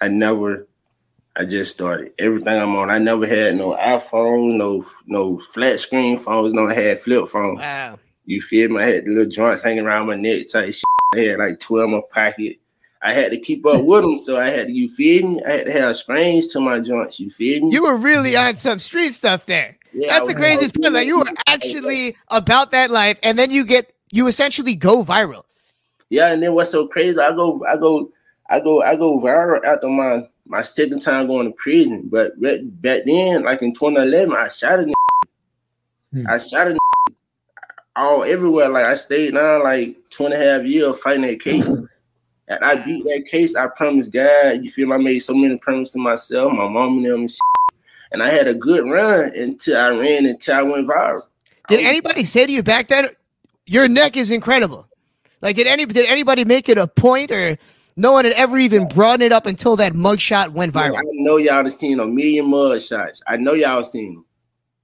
[0.00, 0.66] I never
[1.36, 2.12] I just started.
[2.18, 6.74] Everything I'm on, I never had no iPhone, no no flat screen phones, no I
[6.74, 7.58] had flip phones.
[7.60, 7.98] Wow.
[8.28, 8.82] You feel me?
[8.82, 10.84] I had the little joints hanging around my neck type shit.
[11.14, 12.58] I had like 12 in my pocket.
[13.00, 15.42] I had to keep up with them, so I had to, you feel me?
[15.46, 17.72] I had to have strings to my joints, you feel me?
[17.72, 19.78] You were really on some street stuff there.
[19.94, 20.92] Yeah, That's the craziest part.
[20.92, 25.44] Like you were actually about that life, and then you get you essentially go viral.
[26.10, 27.18] Yeah, and then what's so crazy?
[27.18, 28.10] I go, I go,
[28.50, 32.08] I go, I go viral after my my second time going to prison.
[32.10, 36.26] But back, then, like in 2011, I shot a nigga.
[36.28, 36.77] I shot a
[37.98, 38.68] all everywhere.
[38.68, 41.66] Like I stayed now like two and a half years fighting that case.
[42.48, 43.56] and I beat that case.
[43.56, 44.62] I promised God.
[44.62, 44.94] You feel me?
[44.94, 47.30] I made so many promises to myself, my mom and them and.
[48.10, 51.20] And I had a good run until I ran until I went viral.
[51.68, 53.08] Did anybody say to you back then,
[53.66, 54.88] your neck is incredible?
[55.42, 57.58] Like, did any did anybody make it a point, or
[57.96, 60.96] no one had ever even brought it up until that mugshot went viral?
[60.96, 63.20] I know y'all have seen a million mugshots.
[63.26, 64.24] I know y'all seen them.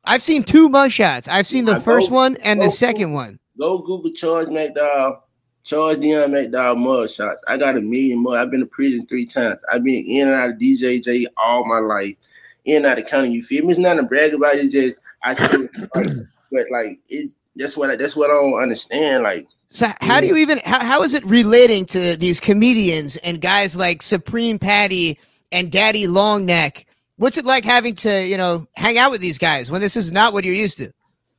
[0.07, 1.29] I've seen two mugshots.
[1.29, 3.39] I've seen the Yeah, first go- one and go the second one.
[3.59, 5.21] Go Google Charles McDowell,
[5.63, 7.43] Charles Dion McDowell mud shots.
[7.47, 8.37] I got a million mud.
[8.37, 9.61] I've been to prison three times.
[9.73, 12.17] I've been in and out of DJJ all my life,
[12.65, 13.31] in and out of county.
[13.31, 13.71] You feel me?
[13.71, 14.65] It's not to brag about it.
[14.65, 16.07] It's just I feel like,
[16.53, 17.31] but like it.
[17.57, 19.23] That's what I, that's what I don't understand.
[19.23, 23.41] Like So how do you even how, how is it relating to these comedians and
[23.41, 25.17] guys like Supreme Patty
[25.53, 26.85] and Daddy Longneck?
[27.17, 30.11] What's it like having to you know hang out with these guys when this is
[30.13, 30.93] not what you're used to?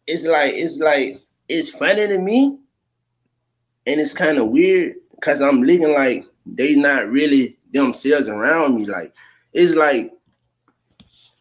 [0.08, 2.58] it's like it's like it's funny to me,
[3.88, 8.86] and it's kind of weird because I'm looking like they not really themselves around me.
[8.86, 9.14] Like
[9.54, 10.12] it's like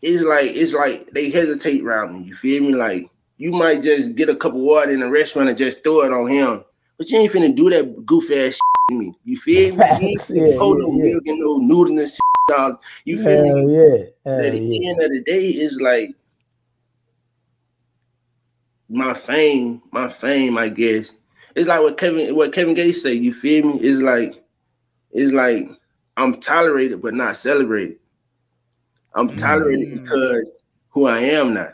[0.02, 2.22] it's like it's like they hesitate around me.
[2.26, 2.72] You feel me?
[2.74, 6.02] Like you might just get a cup of water in a restaurant and just throw
[6.02, 6.64] it on him,
[6.96, 8.58] but you ain't finna do that goof ass
[8.90, 9.14] me.
[9.24, 9.84] You feel me?
[10.00, 11.04] You ain't Yeah, hold yeah, no yeah.
[11.04, 12.80] milk and no noodles and shit, dog.
[13.04, 13.74] You feel Hell me?
[13.74, 14.04] yeah.
[14.24, 14.90] Hell at the yeah.
[14.90, 16.14] end of the day, it's like
[18.88, 21.14] my fame, my fame, I guess.
[21.54, 23.80] It's like what Kevin what Kevin Gates say, you feel me?
[23.80, 24.34] It's like
[25.12, 25.68] it's like
[26.16, 27.98] I'm tolerated but not celebrated.
[29.14, 30.02] I'm tolerated mm.
[30.02, 30.50] because
[30.90, 31.68] who I am now.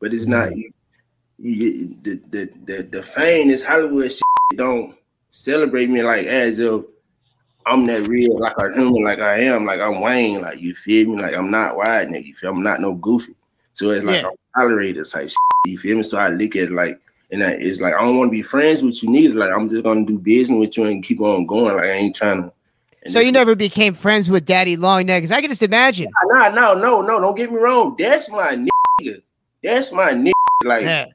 [0.00, 0.56] But it's not mm.
[0.56, 0.72] you,
[1.38, 4.22] you the, the the the fame is Hollywood shit
[4.56, 4.94] don't
[5.30, 6.84] celebrate me like as if
[7.68, 11.08] I'm that real, like a human, like I am, like I'm Wayne, like you feel
[11.08, 13.34] me, like I'm not wide nigga, you feel I'm not no goofy.
[13.74, 14.28] So it's like Yeah.
[14.28, 16.02] I'm tolerated type shit, you feel me?
[16.02, 17.00] So I look at it like,
[17.30, 19.34] and I, it's like I don't want to be friends with you neither.
[19.34, 21.76] Like I'm just gonna do business with you and keep on going.
[21.76, 22.52] Like I ain't trying to.
[23.10, 24.76] So you never became friends with Daddy?
[24.76, 26.10] Because I can just imagine.
[26.24, 27.20] No, no, no, no.
[27.20, 27.94] Don't get me wrong.
[27.98, 28.66] That's my
[29.00, 29.22] nigga.
[29.62, 30.32] That's my nigga.
[30.64, 31.06] Like Yeah.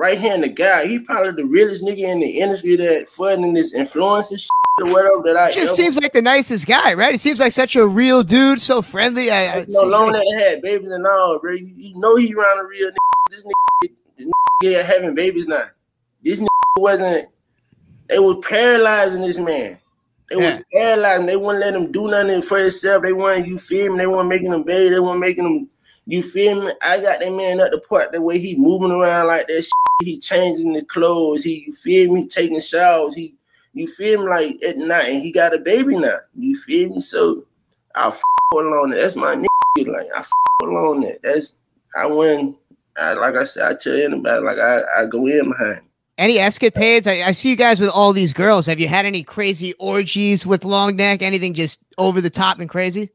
[0.00, 0.86] Right hand the guy.
[0.86, 5.22] He probably the realest nigga in the industry that funding this influencer shit or whatever
[5.24, 7.12] that I Just ever- seems like the nicest guy, right?
[7.12, 9.30] He seems like such a real dude, so friendly.
[9.30, 11.52] I, I know, long that had babies and all, bro.
[11.52, 13.30] You, you know he around a real nigga.
[13.30, 14.28] This nigga, this
[14.64, 15.66] nigga having babies now.
[16.22, 17.28] This nigga wasn't.
[18.08, 19.78] They was paralyzing this man.
[20.30, 21.26] They was paralyzing.
[21.26, 23.02] They wouldn't let him do nothing for himself.
[23.02, 23.46] They weren't.
[23.46, 23.98] You feel me?
[23.98, 24.92] They weren't making him bathe.
[24.92, 25.68] They weren't making him.
[26.06, 26.72] You feel me?
[26.82, 29.62] I got that man at the part the way he moving around like that.
[29.62, 29.72] Shit.
[30.02, 31.42] He changing the clothes.
[31.42, 32.26] He, you feel me?
[32.26, 33.14] Taking showers.
[33.14, 33.34] He,
[33.74, 34.28] you feel me?
[34.28, 36.18] Like at night, and he got a baby now.
[36.34, 37.00] You feel me?
[37.00, 37.44] So
[37.94, 38.96] I f- along that.
[38.96, 39.92] That's my nigga.
[39.92, 40.30] Like I f-
[40.62, 41.22] along that.
[41.22, 41.54] That's
[41.96, 42.56] I win.
[42.96, 45.82] I, like I said, I tell anybody like I, I go in behind.
[46.18, 47.06] Any escapades?
[47.06, 48.66] I, I see you guys with all these girls.
[48.66, 51.22] Have you had any crazy orgies with long neck?
[51.22, 53.10] Anything just over the top and crazy?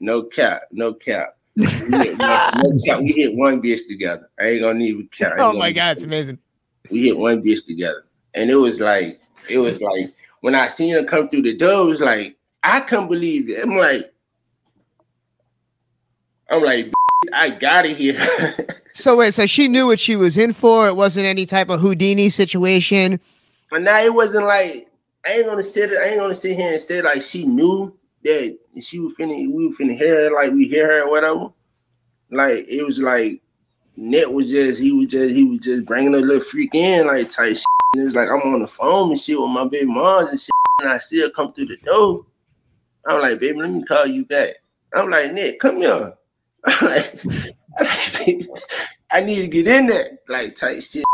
[0.00, 1.36] No cap, no cap.
[1.56, 2.50] We hit, no,
[2.86, 3.00] no.
[3.00, 4.28] We hit one bitch together.
[4.40, 6.38] I ain't gonna even ain't Oh my god, it's amazing.
[6.90, 10.06] We hit one bitch together, and it was like, it was like
[10.40, 13.62] when I seen her come through the door, it was like I couldn't believe it.
[13.62, 14.12] I'm like,
[16.50, 16.92] I'm like,
[17.32, 18.18] I got it here.
[18.96, 20.86] So wait, so she knew what she was in for.
[20.86, 23.18] It wasn't any type of Houdini situation.
[23.68, 24.88] But now it wasn't like
[25.26, 25.90] I ain't gonna sit.
[25.90, 27.92] I ain't gonna sit here and say like she knew
[28.24, 29.50] that she was finna.
[29.50, 31.50] We were finna hear her like we hear her or whatever.
[32.30, 33.40] Like it was like
[33.96, 37.28] Net was just he was just he was just bringing a little freak in like
[37.28, 37.64] type shit.
[37.92, 40.40] And it was like I'm on the phone and shit with my baby moms and
[40.40, 42.26] shit, and I see her come through the door.
[43.06, 44.54] I'm like, baby, let me call you back.
[44.94, 46.14] I'm like, Nick, come here.
[46.64, 47.22] I'm like,
[49.10, 51.04] I need to get in there, like type shit.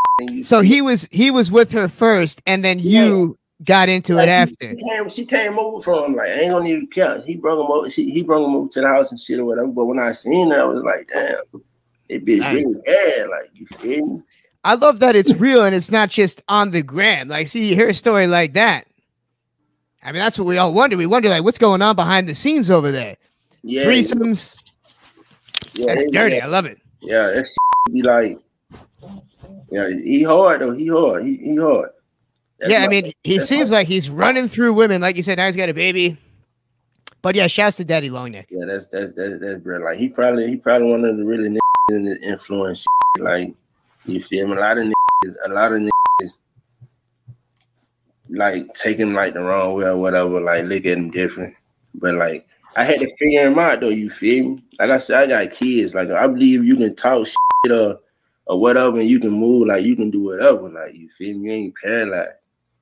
[0.42, 4.70] So he was he was with her first, and then you got into it after.
[4.70, 7.20] She came, she came over from like I ain't gonna even care.
[7.23, 7.90] He brought him over.
[7.90, 9.68] She, he brought him over to the house and shit or whatever.
[9.68, 11.37] But when I seen her, I was like, damn,
[12.09, 12.55] that bitch Nice.
[12.55, 13.29] really bad.
[13.29, 14.23] Like you feel me?
[14.64, 17.29] I love that it's real and it's not just on the gram.
[17.29, 18.87] Like, see, you hear a story like that.
[20.03, 20.96] I mean, that's what we all wonder.
[20.96, 23.16] We wonder, like, what's going on behind the scenes over there?
[23.62, 23.85] Yeah.
[23.85, 24.57] Threesomes.
[25.75, 26.40] Yeah, That's he- dirty.
[26.40, 26.79] I love it.
[27.01, 27.55] Yeah, that's
[27.90, 28.38] be like,
[29.70, 30.73] yeah, he hard though.
[30.73, 31.23] He hard.
[31.25, 31.90] He, he hard.
[32.61, 35.01] That's yeah, I mean, he seems like he's running through women.
[35.01, 36.18] Like you said, now he's got a baby.
[37.23, 38.46] But yeah, shouts to Daddy Longneck.
[38.51, 39.79] Yeah, that's that's that's that's bro.
[39.79, 42.87] Like he probably he probably one of the really niggas in the influence.
[43.18, 43.55] Like
[44.05, 44.57] you feel me?
[44.57, 46.31] A lot of niggas, a lot of niggas,
[48.29, 50.40] like take him like the wrong way or whatever.
[50.40, 51.55] Like look at him different.
[51.94, 52.46] But like
[52.77, 53.88] I had to figure him out though.
[53.88, 54.64] You feel me?
[54.79, 55.94] Like I said, I got kids.
[55.94, 58.01] Like I believe you can talk shit or
[58.46, 59.68] or whatever, and you can move.
[59.68, 60.70] Like you can do whatever.
[60.70, 61.49] Like you feel me?
[61.49, 62.39] You ain't paralyzed.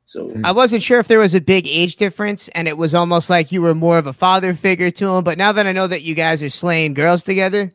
[0.08, 0.42] So hmm.
[0.42, 3.52] I wasn't sure if there was a big age difference, and it was almost like
[3.52, 5.22] you were more of a father figure to him.
[5.22, 7.74] But now that I know that you guys are slaying girls together,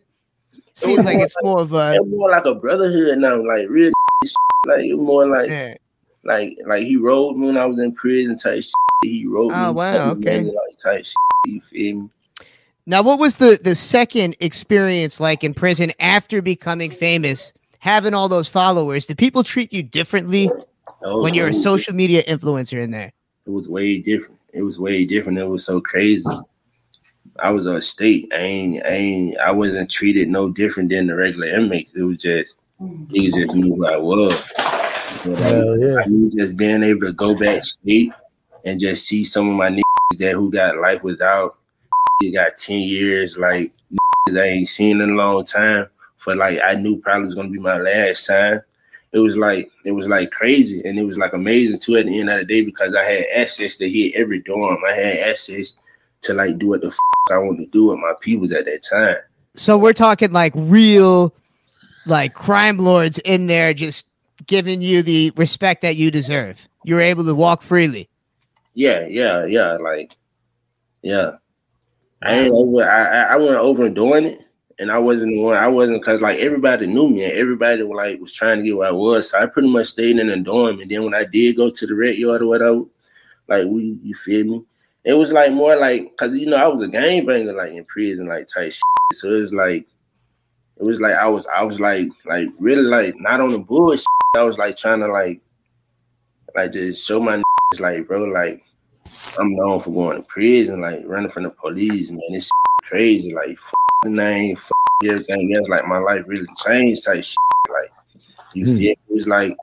[0.74, 3.36] seems like it's more of a more like a brotherhood now.
[3.36, 3.92] Like real
[4.26, 4.34] shit.
[4.66, 5.76] Like it more like Yeah.
[6.24, 8.74] like like he rode me when I was in prison type shit.
[9.04, 9.66] He rode oh, me.
[9.66, 10.40] Oh, wow, okay.
[10.40, 11.16] really, Like type shit.
[11.46, 12.10] You feel me?
[12.88, 18.28] Now, what was the the second experience like in prison after becoming famous, having all
[18.28, 19.06] those followers?
[19.06, 20.66] Did people treat you differently Oh,
[21.04, 23.12] when you're a it was- social media influencer in there?
[23.46, 24.40] It was way different.
[24.54, 25.40] It was way different.
[25.40, 26.24] It was so crazy.
[27.40, 28.32] I was a state.
[28.34, 28.86] I ain't.
[28.86, 29.38] I ain't.
[29.40, 31.96] I wasn't treated no different than the regular inmates.
[31.96, 33.08] It was just mm.
[33.08, 34.42] niggas just knew who I was.
[34.56, 35.98] But, like, Hell yeah.
[36.04, 38.12] I knew just being able to go back state
[38.66, 41.58] and just see some of my niggas that who got life without.
[42.22, 43.38] They got ten years.
[43.38, 43.74] Like
[44.28, 45.88] niggas I ain't seen in a long time.
[46.18, 48.62] For like I knew probably was gonna be my last time.
[49.14, 52.20] It was like it was like crazy and it was like amazing too at the
[52.20, 54.80] end of the day because I had access to hit every dorm.
[54.88, 55.76] I had access
[56.22, 56.98] to like do what the f-
[57.32, 59.18] I wanted to do with my peoples at that time.
[59.56, 61.34] So we're talking like real,
[62.06, 64.06] like crime lords in there, just
[64.48, 66.68] giving you the respect that you deserve.
[66.84, 68.10] You're able to walk freely.
[68.74, 69.74] Yeah, yeah, yeah.
[69.74, 70.18] Like,
[71.02, 71.34] yeah.
[72.24, 72.84] I ain't over.
[72.84, 74.40] I I I wasn't overdoing it,
[74.80, 75.58] and I wasn't the one.
[75.58, 78.90] I wasn't because like everybody knew me, and everybody like was trying to get where
[78.90, 79.30] I was.
[79.30, 81.88] So I pretty much stayed in the dorm, and then when I did go to
[81.88, 82.84] the red yard or whatever,
[83.48, 84.66] like we, you feel me?
[85.06, 87.86] It was like more like because you know I was a gang banger like in
[87.86, 88.84] prison like type shit.
[89.12, 89.86] So it was like
[90.78, 94.06] it was like I was I was like like really like not on the bullshit.
[94.36, 95.42] I was like trying to like
[96.56, 97.42] like just show my
[97.80, 98.64] like bro like
[99.38, 102.22] I'm known for going to prison like running from the police man.
[102.30, 102.50] It's
[102.88, 104.72] crazy like f- the name, f-
[105.04, 105.70] everything else.
[105.70, 107.38] Like my life really changed type shit.
[107.70, 107.92] Like
[108.54, 108.78] you hmm.
[108.78, 109.56] feel it was like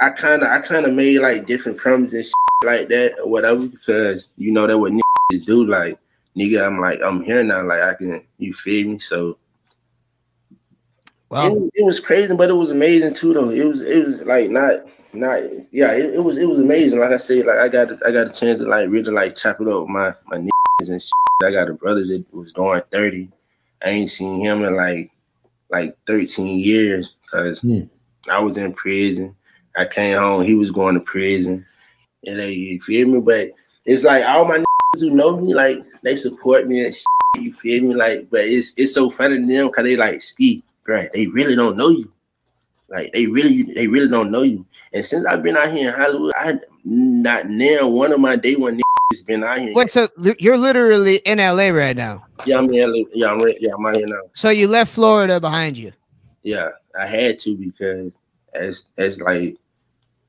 [0.00, 2.34] I kind of I kind of made like different crumbs and shit
[2.64, 5.98] like that or whatever because you know that what niggas do like
[6.36, 9.36] nigga I'm like I'm here now like I can you feel me so
[11.30, 11.46] Wow.
[11.46, 14.50] it, it was crazy but it was amazing too though it was it was like
[14.50, 14.80] not
[15.12, 18.10] not yeah it, it was it was amazing like I said like I got I
[18.10, 20.38] got a chance to like really like chop it up my my
[20.88, 21.12] and shit.
[21.42, 23.30] I got a brother that was doing 30
[23.84, 25.10] I ain't seen him in like
[25.70, 27.82] like 13 years because hmm.
[28.30, 29.36] I was in prison.
[29.76, 31.64] I came home, he was going to prison.
[32.26, 33.20] And they you feel me?
[33.20, 33.52] But
[33.86, 37.04] it's like all my niggas who know me, like they support me and shit,
[37.36, 37.94] you feel me?
[37.94, 41.04] Like, but it's it's so funny to them because they like speak, bro.
[41.14, 42.12] They really don't know you.
[42.88, 44.66] Like they really they really don't know you.
[44.92, 48.56] And since I've been out here in Hollywood, I not now one of my day
[48.56, 48.80] one
[49.30, 49.74] been out here.
[49.74, 50.08] Wait, so
[50.38, 52.26] you're literally in LA right now.
[52.44, 53.04] Yeah, I'm in LA.
[53.12, 54.22] Yeah, I'm re- yeah, I'm out here now.
[54.32, 55.92] So you left Florida behind you.
[56.42, 58.18] Yeah, I had to because
[58.52, 59.56] that's that's like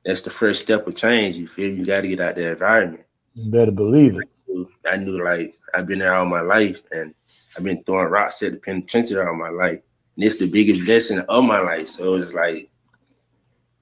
[0.06, 1.36] that's the first step of change.
[1.36, 3.06] You feel you got to get out the environment.
[3.34, 4.68] You better believe it.
[4.90, 7.14] I knew like I've been there all my life, and
[7.58, 9.80] I've been throwing rocks at the penitentiary all my life.
[10.16, 11.88] And it's the biggest blessing of my life.
[11.88, 12.70] So it's like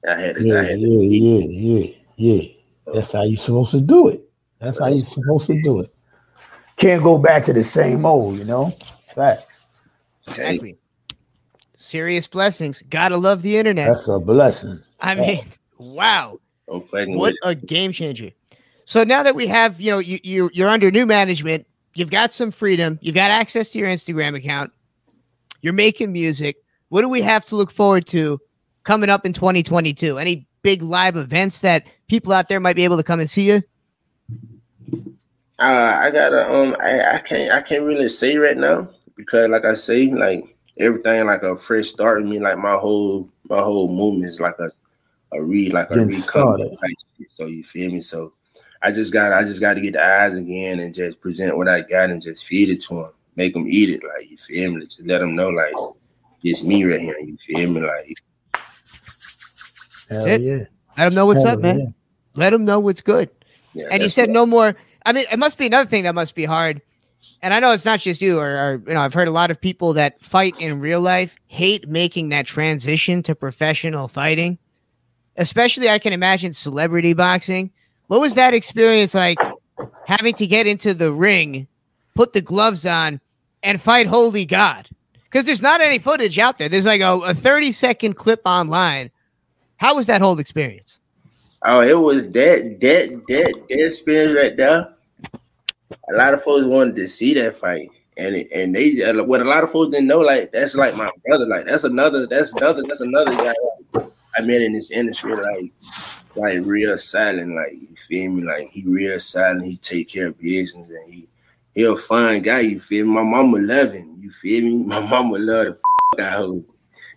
[0.08, 0.42] I had to.
[0.42, 1.46] I Yeah, had yeah, to yeah,
[1.76, 2.50] yeah, yeah.
[2.94, 4.29] That's how you're supposed to do it.
[4.60, 5.94] That's how you're supposed to do it.
[6.78, 8.74] Can't go back to the same old, you know.
[9.16, 9.66] Facts.
[10.28, 10.78] Exactly.
[11.76, 12.82] Serious blessings.
[12.90, 13.90] Gotta love the internet.
[13.90, 14.80] That's a blessing.
[15.00, 15.46] I mean,
[15.78, 16.40] wow.
[16.70, 18.32] I'm What a game changer.
[18.86, 22.32] So now that we have, you know, you, you you're under new management, you've got
[22.32, 24.72] some freedom, you've got access to your Instagram account,
[25.62, 26.58] you're making music.
[26.90, 28.40] What do we have to look forward to
[28.84, 30.18] coming up in 2022?
[30.18, 33.48] Any big live events that people out there might be able to come and see
[33.48, 33.62] you?
[35.60, 39.66] Uh, I gotta um, I, I can't I can't really say right now because like
[39.66, 43.90] I say, like everything like a fresh start in me, like my whole my whole
[43.94, 44.72] movement is like a
[45.34, 46.22] a re like a Getting recovery.
[46.22, 46.70] started.
[46.80, 47.32] type shit.
[47.32, 48.00] So you feel me?
[48.00, 48.34] So
[48.82, 51.68] I just got I just got to get the eyes again and just present what
[51.68, 54.02] I got and just feed it to them, make them eat it.
[54.04, 54.80] Like you feel me?
[54.86, 55.74] Just let them know like
[56.44, 57.20] it's me right here.
[57.20, 57.82] You feel me?
[57.82, 58.16] Like
[60.10, 60.64] Hell It- yeah.
[60.98, 61.80] Let them know what's Hell up, man.
[61.80, 61.86] yeah.
[62.36, 63.30] Let them know what's good.
[63.74, 64.76] Yeah, and you said no more.
[65.06, 66.82] I mean, it must be another thing that must be hard.
[67.42, 69.52] and I know it's not just you, or, or you know, I've heard a lot
[69.52, 74.58] of people that fight in real life hate making that transition to professional fighting.
[75.38, 77.72] Especially, I can imagine celebrity boxing.
[78.08, 79.40] What was that experience like?
[80.06, 81.68] Having to get into the ring,
[82.16, 83.22] put the gloves on,
[83.64, 84.90] and fight Holy God.
[85.24, 86.68] Because there's not any footage out there.
[86.68, 89.12] There's like a, a 30 second clip online.
[89.78, 90.99] How was that whole experience?
[91.64, 94.94] Oh, it was that that that that experience right there.
[96.12, 99.46] A lot of folks wanted to see that fight, and and they uh, what a
[99.46, 100.20] lot of folks didn't know.
[100.20, 101.46] Like that's like my brother.
[101.46, 102.28] Like that's another.
[102.28, 102.84] That's another.
[102.88, 103.54] That's another guy
[104.38, 105.36] I met in this industry.
[105.36, 105.72] Like
[106.36, 107.56] like real silent.
[107.56, 108.44] Like you feel me?
[108.44, 109.66] Like he real silent.
[109.66, 111.28] He take care of business, and he
[111.76, 112.62] he a fine guy.
[112.62, 113.14] You feel me?
[113.14, 114.18] My mama love him.
[114.22, 114.76] You feel me?
[114.86, 115.76] My mama love
[116.16, 116.62] the f- out.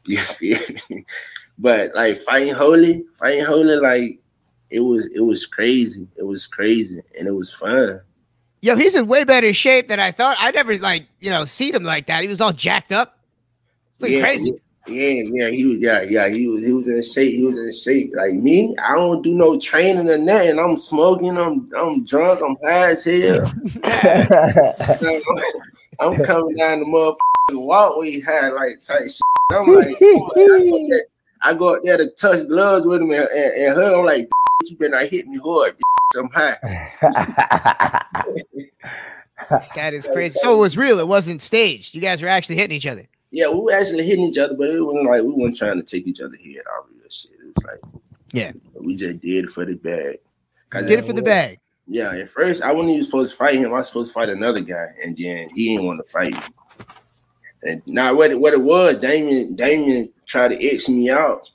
[0.04, 0.58] You feel
[0.90, 1.04] me?
[1.58, 4.18] But like fighting holy, fighting holy, like
[4.72, 6.06] it was it was crazy.
[6.16, 8.00] It was crazy and it was fun.
[8.60, 10.36] Yo, he's in way better shape than I thought.
[10.38, 12.22] I never like, you know, seen him like that.
[12.22, 13.18] He was all jacked up.
[13.94, 14.54] It's like yeah, crazy.
[14.88, 17.32] Yeah, yeah, he was yeah, yeah, he was he was in shape.
[17.32, 18.14] He was in shape.
[18.16, 20.58] Like me, I don't do no training or nothing.
[20.58, 23.52] I'm smoking, I'm I'm drunk, I'm high as hell.
[26.00, 29.20] I'm coming down the motherfucking walkway high like tight shit.
[29.50, 31.04] I'm like, oh, I, go there,
[31.42, 33.98] I go up there to touch gloves with him and, and, and her.
[33.98, 34.28] I'm like,
[34.70, 35.76] you better not hit me hard.
[36.16, 36.56] I'm high.
[39.74, 40.34] that is crazy.
[40.34, 40.98] So it was real.
[40.98, 41.94] It wasn't staged.
[41.94, 43.06] You guys were actually hitting each other.
[43.30, 45.82] Yeah, we were actually hitting each other, but it wasn't like we weren't trying to
[45.82, 47.32] take each other head out real shit.
[47.32, 47.80] It was like,
[48.32, 50.18] yeah, we just did it for the bag.
[50.70, 51.58] Did it for the bag.
[51.86, 53.70] Yeah, at first I wasn't even supposed to fight him.
[53.70, 56.86] I was supposed to fight another guy, and then he didn't want to fight me.
[57.64, 61.48] And now what it, what it was, Damon Damon tried to X me out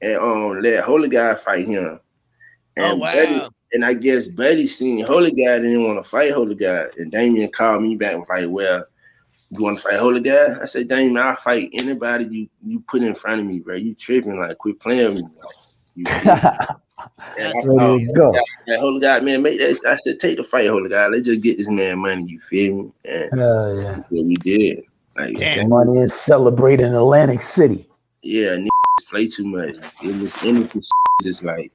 [0.00, 2.00] and um let Holy Guy fight him.
[2.78, 3.14] Oh, and Oh, wow.
[3.14, 6.86] Buddy, and I guess Buddy seen Holy Guy didn't want to fight Holy Guy.
[6.98, 8.84] And Damon called me back and was like, Well,
[9.50, 10.58] you want to fight Holy Guy?
[10.62, 13.76] I said, Damon, I'll fight anybody you you put in front of me, bro.
[13.76, 15.30] You tripping, like quit playing with me.
[15.94, 16.04] You
[17.38, 18.34] and I Ready to go.
[18.78, 19.78] Holy God, man, make that.
[19.86, 21.12] I said, take the fight, Holy God.
[21.12, 22.24] Let's just get this man money.
[22.24, 22.92] You feel me?
[23.04, 24.02] And Hell yeah.
[24.10, 24.80] we did.
[25.16, 27.86] Like, The money is celebrating in Atlantic City.
[28.22, 29.74] yeah, niggas play too much.
[30.02, 30.86] It was innocent
[31.22, 31.70] just like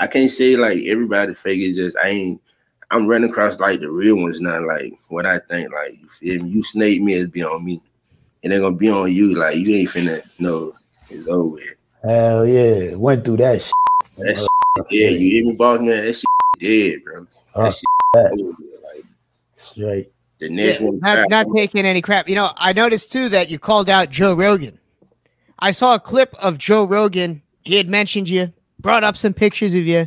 [0.00, 1.60] I can't say like everybody fake.
[1.60, 2.42] It's just I ain't.
[2.90, 5.72] I'm running across like the real ones, not like what I think.
[5.72, 6.48] Like you feel me?
[6.50, 7.80] You snake me, it's be on me.
[8.42, 9.34] And It ain't gonna be on you.
[9.34, 10.74] Like you ain't finna know
[11.08, 11.50] it's over.
[11.50, 11.74] With.
[12.02, 12.94] Hell yeah.
[12.94, 13.72] Went through that shit.
[14.16, 16.04] That shit, yeah, you hear me, boss man?
[16.04, 16.24] That shit
[16.58, 17.26] dead, bro.
[17.54, 17.82] Uh, That shit
[18.14, 18.32] that.
[18.32, 18.56] over with.
[18.94, 19.04] Like
[19.56, 20.12] Straight.
[20.40, 20.98] the Yeah, next one.
[21.00, 22.28] not, not taking any crap.
[22.28, 24.78] You know, I noticed too that you called out Joe Rogan.
[25.58, 27.42] I saw a clip of Joe Rogan.
[27.62, 30.06] He had mentioned you, brought up some pictures of you.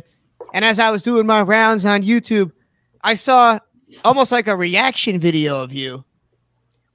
[0.52, 2.52] And as I was doing my rounds on YouTube,
[3.02, 3.58] I saw
[4.04, 6.04] almost like a reaction video of you.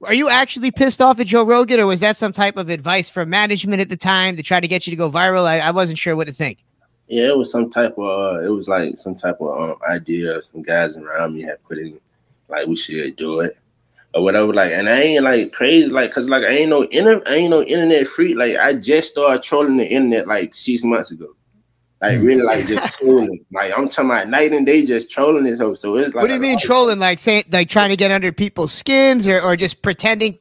[0.02, 3.10] Are you actually pissed off at Joe Rogan, or was that some type of advice
[3.10, 5.44] from management at the time to try to get you to go viral?
[5.44, 6.64] I, I wasn't sure what to think.
[7.06, 10.40] Yeah, it was some type of uh, it was like some type of um, idea
[10.40, 12.00] some guys around me had put in
[12.48, 13.58] like we should do it
[14.14, 14.54] or whatever.
[14.54, 17.50] Like, and I ain't like crazy, like, cause like I ain't no inter, I ain't
[17.50, 18.36] no internet freak.
[18.38, 21.34] Like, I just started trolling the internet like six months ago.
[22.00, 23.44] Like, really, like just trolling.
[23.52, 25.74] Like, I'm talking about night and day, just trolling this hoe.
[25.74, 26.98] So it's like, what do you mean trolling?
[26.98, 30.38] Like saying, like trying to get under people's skins, or, or just pretending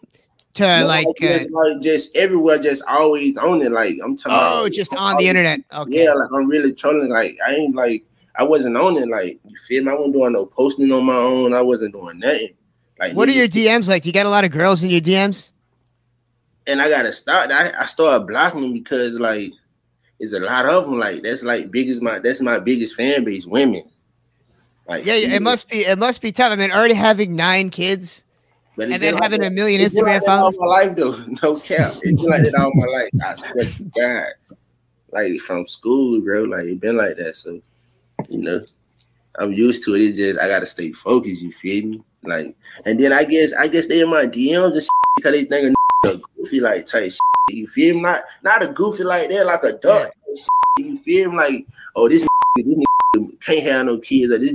[0.54, 1.08] to No, like?
[1.08, 3.72] Uh, just, like just everywhere, just always on it.
[3.72, 4.38] Like I'm talking.
[4.40, 5.60] oh, about, just I'm on the internet.
[5.74, 6.06] Okay.
[6.06, 7.10] Yeah, like I'm really trolling.
[7.10, 8.06] Like I ain't like
[8.36, 9.10] I wasn't on it.
[9.10, 9.92] Like you feel me?
[9.92, 11.54] I wasn't doing no posting on my own.
[11.54, 12.54] I wasn't doing nothing.
[13.00, 14.04] Like What are your DMs like?
[14.04, 15.52] Do you get a lot of girls in your DMs?
[16.70, 17.50] and I gotta stop.
[17.50, 19.52] I, I started blocking them because like
[20.20, 21.00] there's a lot of them.
[21.00, 23.84] Like that's like biggest my that's my biggest fan base, women.
[24.88, 25.78] Like Yeah, yeah, it must be.
[25.80, 26.52] It must be tough.
[26.52, 28.24] I mean, already having nine kids,
[28.76, 30.58] But and then been having like a million it's Instagram like that all followers.
[30.60, 31.94] my life though, no cap.
[32.02, 33.10] It's been like that all my life.
[33.24, 34.58] I swear to God,
[35.12, 36.44] like from school, bro.
[36.44, 37.36] Like it been like that.
[37.36, 37.62] So
[38.28, 38.62] you know,
[39.38, 40.02] I'm used to it.
[40.02, 41.42] It's just I gotta stay focused.
[41.42, 42.04] You feel me?
[42.24, 42.56] Like,
[42.86, 46.20] and then I guess I guess they in my DMs and because they think a
[46.36, 47.12] goofy like type.
[47.12, 47.20] Shit.
[47.54, 48.02] You feel me?
[48.02, 50.12] Not not a goofy like that, like a duck.
[50.36, 50.48] shit.
[50.86, 51.38] You feel me?
[51.38, 52.26] Like, oh this
[52.56, 52.80] this
[53.42, 54.32] can't have no kids.
[54.32, 54.54] Or this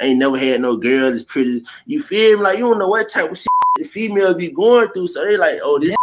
[0.00, 1.12] ain't never had no girl.
[1.12, 1.64] It's pretty.
[1.86, 2.44] You feel me?
[2.44, 3.38] Like you don't know what type of
[3.76, 5.08] the females be going through.
[5.08, 5.94] So they like, oh this.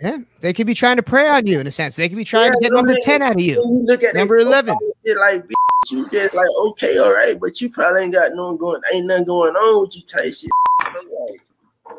[0.00, 1.96] Yeah, they could be trying to prey on you in a sense.
[1.96, 3.54] They could be trying to get number ten out of you.
[3.54, 4.74] You look at Number 11.
[5.06, 8.56] shit like bitch, you just like okay, all right, but you probably ain't got no
[8.56, 10.50] going, ain't nothing going on with you type shit.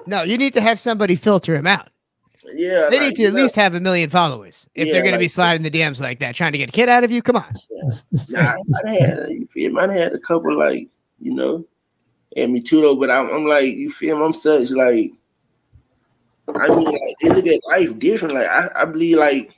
[0.05, 1.90] No, you need to have somebody filter him out.
[2.53, 5.13] Yeah, They need to at know, least have a million followers if Yeah, they're going
[5.13, 7.21] to be sliding the DMs like that, trying to get a kid out of you.
[7.21, 7.53] Come on.
[8.29, 8.53] Nah,
[8.85, 9.81] I had you feel me?
[9.81, 10.87] I had a couple like
[11.19, 11.65] you know,
[12.35, 12.95] and me too though.
[12.95, 14.25] But I'm, I'm like, you feel me?
[14.25, 15.11] I'm such like,
[16.55, 18.35] I mean, like, they look at life different.
[18.35, 19.49] Like I, I believe like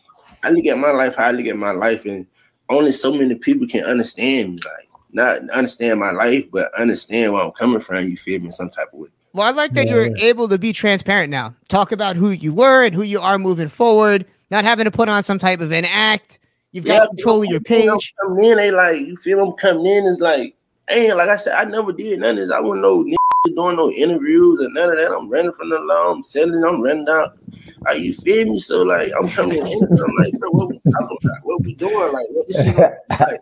[0.44, 2.28] I look at my life how I look at my life, and
[2.70, 4.62] only so many people can understand me.
[4.64, 8.08] Like not understand my life, but understand where I'm coming from.
[8.08, 8.50] You feel me?
[8.50, 9.10] Some type of way.
[9.34, 9.94] Well, I like that Yeah.
[9.94, 11.56] you're able to be transparent now.
[11.70, 15.10] Talk about who you were and who you are moving forward, not having to put
[15.10, 16.40] on some type of an act.
[16.72, 18.14] You've got control of your you know, page.
[18.22, 19.44] Coming in, they like you feel me?
[19.50, 20.56] I'm coming in is like,
[20.90, 22.52] ain't like I said, I never did none of this.
[22.52, 25.12] I wouldn't know niggas doing no interviews and none of that.
[25.12, 26.12] I'm running from the law.
[26.12, 26.64] I'm selling.
[26.64, 27.38] I'm running out.
[27.86, 28.58] Like you feel me?
[28.60, 29.84] So like I'm coming in.
[29.84, 31.38] I'm like, bro, what we talking about?
[31.44, 32.14] What we doing?
[32.14, 32.76] Like what this shit?
[33.20, 33.42] Like,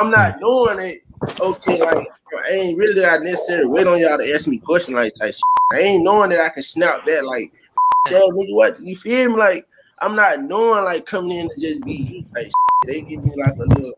[0.00, 1.02] I'm not doing it.
[1.40, 2.06] Okay, like
[2.46, 5.42] I ain't really I necessarily wait on y'all to ask me questions like type shit.
[5.72, 7.52] I ain't knowing that I can snap that like,
[8.06, 9.36] tell nigga what you feel me?
[9.36, 9.66] Like
[10.00, 12.52] I'm not knowing like coming in to just be you type shit.
[12.86, 13.92] They give me like a little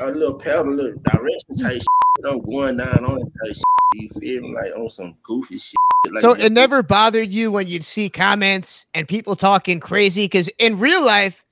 [0.00, 1.84] a little pedal, a little direction type shit.
[2.28, 3.64] I'm going down on it type shit.
[3.94, 4.54] You feel me?
[4.54, 5.76] Like on some goofy shit.
[6.10, 10.50] Like, so it never bothered you when you'd see comments and people talking crazy because
[10.58, 11.44] in real life,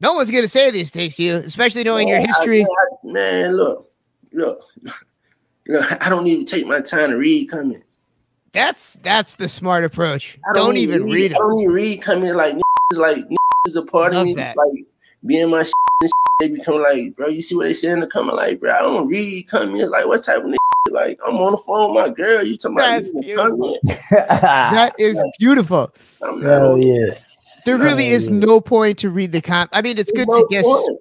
[0.00, 2.62] no one's gonna say these things to you, especially knowing your Man, I- history.
[2.64, 2.66] I-
[3.04, 3.90] man, look,
[4.34, 4.60] look,
[5.68, 6.02] look.
[6.04, 7.98] I don't even take my time to read comments.
[8.52, 10.38] That's that's the smart approach.
[10.48, 11.38] I Don't, even read I it.
[11.38, 12.36] don't even read comments.
[12.36, 14.34] Like niggas, like niggas is a part Love of me.
[14.34, 14.56] that.
[14.56, 14.84] Like
[15.26, 15.72] being my shit
[16.02, 17.26] and shit, they become like, bro.
[17.28, 18.36] You see what they say in the comment?
[18.36, 19.90] Like, bro, I don't read comments.
[19.90, 20.56] Like, what type of nigga?
[20.90, 22.44] Like, I'm on the phone with my girl.
[22.44, 23.78] You talking about That's reading a comment?
[24.10, 25.92] That is beautiful.
[26.22, 27.14] I'm not Hell on yeah.
[27.64, 29.68] There really is no point to read the com.
[29.72, 30.64] I mean, it's good to guess.
[30.66, 31.00] point.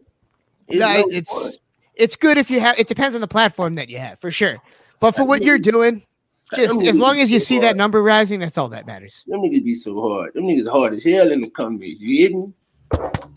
[0.70, 1.60] It's No, no it's
[1.96, 2.78] it's good if you have.
[2.80, 4.58] It depends on the platform that you have, for sure.
[5.00, 6.04] But for what you're doing,
[6.56, 9.24] just as long as you so see that number rising, that's all that matters.
[9.28, 10.34] Them niggas be so hard.
[10.34, 12.00] Them niggas hard as hell in the comments.
[12.00, 12.54] You hear me?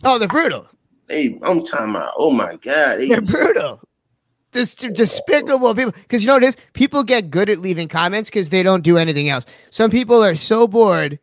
[0.05, 0.69] Oh, they're brutal.
[1.07, 2.13] They, I'm talking about.
[2.17, 3.81] Oh my god, they They're brutal.
[4.53, 5.93] This despicable people.
[5.93, 6.57] Because you know what it is?
[6.73, 9.45] People get good at leaving comments because they don't do anything else.
[9.71, 11.19] Some people are so bored,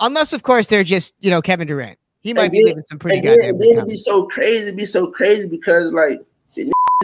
[0.00, 1.98] unless of course they're just you know Kevin Durant.
[2.20, 3.96] He might And be then- leaving some pretty and then, and good then it be
[3.96, 6.20] so crazy, It be so crazy because like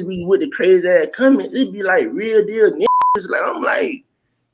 [0.03, 3.28] be with the crazy ass comments, It'd be like real deal niggas.
[3.28, 4.03] Like I'm like,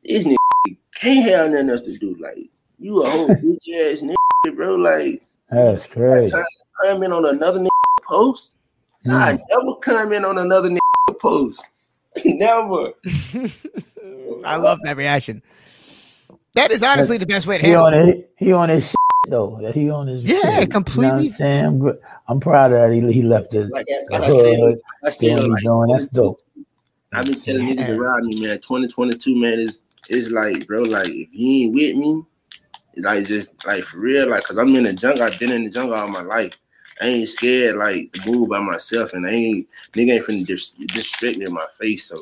[0.05, 2.14] these niggas can't have nothing else to do.
[2.20, 2.36] Like
[2.78, 3.57] you a whole bitch
[3.95, 4.74] ass nigga, bro.
[4.76, 6.30] Like That's crazy.
[6.30, 7.68] trying to comment on another nigga
[8.07, 8.53] post.
[9.09, 9.41] I Mm.
[9.57, 11.70] never comment on another nigga post.
[12.24, 12.93] never.
[14.45, 15.43] I love that reaction.
[16.55, 18.09] That is honestly the best way to He handle on it.
[18.09, 18.30] it.
[18.36, 18.97] He on his shit,
[19.29, 19.59] though.
[19.61, 21.33] That He on his Yeah, shit, You know what completely.
[21.41, 21.99] I'm?
[22.29, 22.93] I'm, proud of that.
[22.93, 24.81] He, he left the, Like, the like I said, hood.
[25.05, 25.91] I said, doing like, he doing.
[25.91, 26.41] That's dope.
[27.12, 28.57] I've been telling niggas around me, man.
[28.59, 32.25] 2022, man, is is like, bro, like if you ain't with me,
[32.99, 35.25] like just like for real, like, cause I'm in the jungle.
[35.25, 36.57] I've been in the jungle all my life.
[37.01, 40.71] I ain't scared like to move by myself, and I ain't nigga ain't finna dis-
[40.71, 42.07] disrespect me in my face.
[42.07, 42.21] So,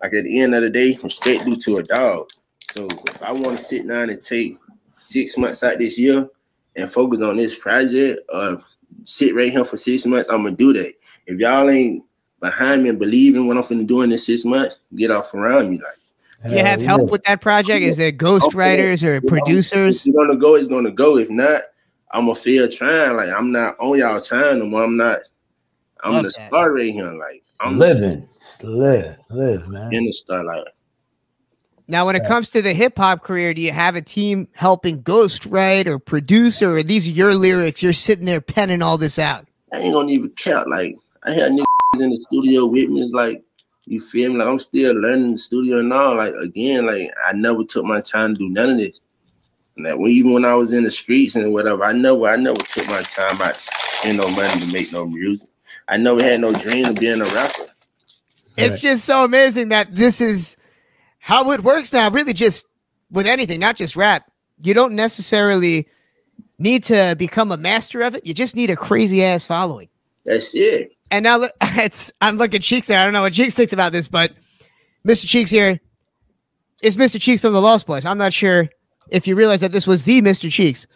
[0.00, 2.28] like at the end of the day, respect due to a dog.
[2.70, 4.56] So if I want to sit down and take
[5.14, 6.28] six months out this year
[6.76, 8.62] and focus on this project, or
[9.04, 10.92] sit right here for six months, I'm gonna do that.
[11.26, 12.04] If y'all ain't
[12.40, 15.70] behind me and believing what I'm finna do in this six months, get off around
[15.70, 15.78] me.
[15.78, 17.82] Like, Do you have help with that project?
[17.84, 20.00] Is there ghostwriters or producers?
[20.00, 21.16] If it's gonna go, it's gonna go.
[21.16, 21.62] If not,
[22.12, 23.16] I'm gonna feel trying.
[23.16, 24.84] Like I'm not on y'all time no more.
[24.84, 25.20] I'm not.
[26.02, 26.48] I'm Love the that.
[26.48, 27.12] star right here.
[27.12, 28.28] Like I'm living,
[28.62, 29.94] live, live, man.
[29.94, 30.44] in the star.
[31.86, 34.48] Like Now, when it comes to the hip hop career, do you have a team
[34.52, 37.82] helping ghostwrite or produce, or are these your lyrics?
[37.82, 39.46] You're sitting there penning all this out.
[39.72, 40.70] I ain't gonna even count.
[40.70, 43.02] Like I had niggas in the studio with me.
[43.02, 43.42] It's like
[43.86, 44.38] you feel me?
[44.38, 46.16] Like I'm still learning the studio and all.
[46.16, 49.00] Like again, like I never took my time to do none of this.
[49.76, 52.36] And that when, even when I was in the streets and whatever, I never, I
[52.36, 55.50] never took my time I to spend no money to make no music.
[55.88, 57.66] I never had no dream of being a rapper.
[58.56, 60.56] It's just so amazing that this is
[61.24, 62.10] how it works now.
[62.10, 62.66] Really, just
[63.10, 64.30] with anything, not just rap.
[64.60, 65.88] You don't necessarily
[66.58, 68.26] need to become a master of it.
[68.26, 69.88] You just need a crazy ass following.
[70.26, 70.92] That's it.
[71.10, 73.00] And now it's I'm looking Cheeks there.
[73.00, 74.32] I don't know what Cheeks thinks about this, but
[75.08, 75.26] Mr.
[75.26, 75.80] Cheeks here
[76.82, 77.18] is Mr.
[77.18, 78.04] Cheeks from the Lost Boyz.
[78.04, 78.68] I'm not sure
[79.08, 80.52] if you realize that this was the Mr.
[80.52, 80.86] Cheeks,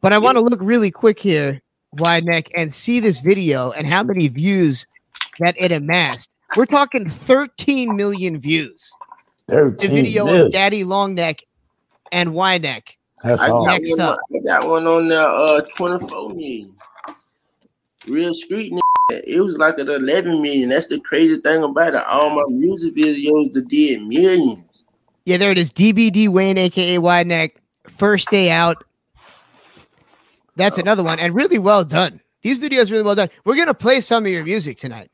[0.00, 1.60] but I want to look really quick here,
[1.94, 4.86] wide neck, and see this video and how many views
[5.40, 6.36] that it amassed.
[6.56, 8.92] We're talking 13 million views.
[9.52, 10.46] The video million.
[10.46, 11.44] of Daddy Long Neck
[12.10, 12.96] and Wide Neck.
[13.22, 13.66] That's I all.
[13.66, 14.18] got, Next one, up.
[14.34, 16.74] I got one on there, uh, 24 million.
[18.08, 18.80] Real street nigga.
[19.26, 20.70] It was like at 11 million.
[20.70, 22.02] That's the crazy thing about it.
[22.08, 24.84] All my music videos that did millions.
[25.26, 25.70] Yeah, there it is.
[25.70, 28.82] DBD Wayne, aka Wide Neck, first day out.
[30.56, 32.20] That's another one, and really well done.
[32.40, 33.30] These videos really well done.
[33.44, 35.10] We're gonna play some of your music tonight.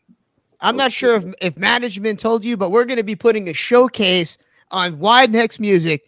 [0.60, 4.38] I'm not sure if, if management told you, but we're gonna be putting a showcase
[4.70, 6.02] on Wide Next Music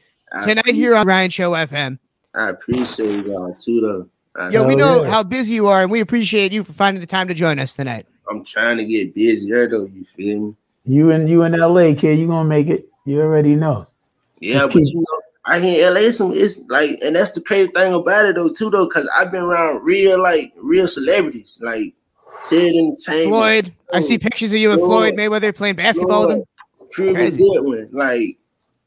[0.44, 1.98] tonight here on Ryan Show FM.
[2.34, 4.08] I appreciate y'all too, though.
[4.36, 5.10] I, Yo, we know yeah.
[5.10, 7.74] how busy you are, and we appreciate you for finding the time to join us
[7.74, 8.06] tonight.
[8.30, 9.86] I'm trying to get busier though.
[9.86, 10.54] You feel me?
[10.84, 12.18] You and you in LA, kid.
[12.18, 12.88] You gonna make it.
[13.04, 13.86] You already know.
[14.40, 17.40] Yeah, Just but keep- you know, I hear LA some it's like, and that's the
[17.40, 21.58] crazy thing about it though, too, though, because I've been around real like real celebrities,
[21.60, 21.94] like
[22.42, 26.44] Sid Entertainment, Floyd, I see pictures of you and Floyd Mayweather playing basketball with him.
[26.92, 27.38] Cuban Crazy.
[27.42, 28.38] Goodwin, like,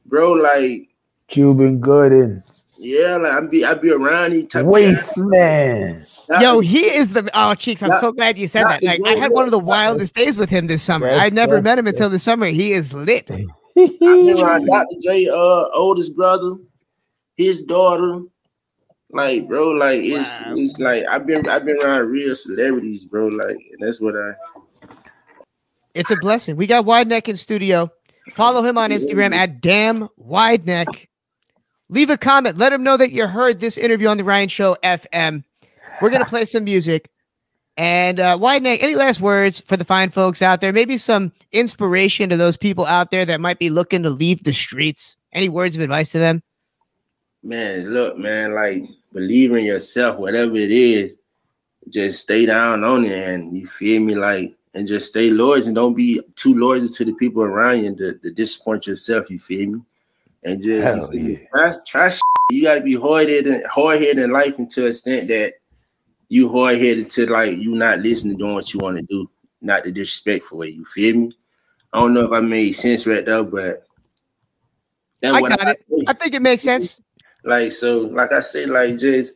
[0.06, 0.90] bro, like,
[1.28, 2.44] Cuban Gooden.
[2.78, 6.06] yeah, like I be I be around these type of Waste man.
[6.30, 6.42] guys.
[6.42, 7.82] Yo, he is the oh cheeks.
[7.84, 9.00] I'm Not- so glad you said not that.
[9.00, 11.10] Like I had one of the Joe- wildest days with him this summer.
[11.10, 12.48] I never met him until this summer.
[12.48, 13.30] He is lit.
[13.32, 14.96] I been around Dr.
[15.02, 16.56] J, uh, oldest brother,
[17.36, 18.22] his daughter.
[19.14, 20.56] Like, bro, like it's Wow.
[20.58, 23.28] it's like I've been I've been around real celebrities, bro.
[23.28, 24.34] Like, and that's what I
[25.94, 26.56] It's a blessing.
[26.56, 27.92] We got Wide Neck in studio.
[28.32, 30.88] Follow him on Instagram at damn wide neck.
[31.90, 32.58] Leave a comment.
[32.58, 35.44] Let him know that you heard this interview on the Ryan Show FM.
[36.02, 37.10] We're gonna play some music.
[37.76, 38.82] And uh, wide neck.
[38.82, 40.72] Any last words for the fine folks out there?
[40.72, 44.54] Maybe some inspiration to those people out there that might be looking to leave the
[44.54, 45.18] streets.
[45.34, 46.42] Any words of advice to them?
[47.44, 48.84] man, look, man, like
[49.14, 51.18] believe in yourself, whatever it is,
[51.90, 55.76] just stay down on it and you feel me, like and just stay loyal and
[55.76, 59.70] don't be too loyal to the people around you to, to disappoint yourself, you feel
[59.70, 59.82] me?
[60.44, 61.32] And just you Hell feel me?
[61.34, 61.48] yeah.
[61.56, 62.22] try, try shit.
[62.52, 65.54] you gotta be hard headed hard headed in life until the extent that
[66.30, 69.30] you hard headed to like you not listening doing what you want to do,
[69.62, 71.32] not the disrespectful way, you feel me?
[71.94, 73.76] I don't know if I made sense right there, but
[75.22, 75.82] that's I what got it.
[75.82, 76.04] say.
[76.08, 77.00] I think it makes sense.
[77.44, 79.36] Like so, like I said, like just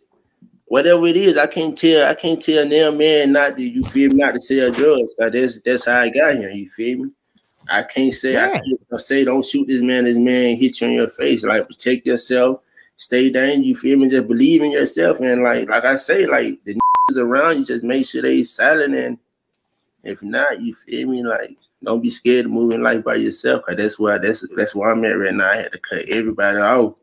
[0.66, 2.08] whatever it is, I can't tell.
[2.08, 5.12] I can't tell them man not to you feel me, not to sell drugs.
[5.18, 6.50] Like that's that's how I got here.
[6.50, 7.12] You feel me?
[7.70, 8.62] I can't say I Yeah.
[8.90, 10.06] can't say don't shoot this man.
[10.06, 11.44] This man hit you in your face.
[11.44, 12.62] Like protect yourself.
[12.96, 13.64] Stay down.
[13.64, 14.10] You feel me?
[14.10, 15.20] Just believe in yourself.
[15.20, 18.96] And like like I say, like the niggas around you, just make sure they silent.
[18.96, 19.18] And
[20.04, 21.24] if not, you feel me?
[21.24, 23.64] Like don't be scared to move in life by yourself.
[23.64, 25.50] Cause that's why that's that's where I'm at right now.
[25.52, 26.96] I had to cut everybody off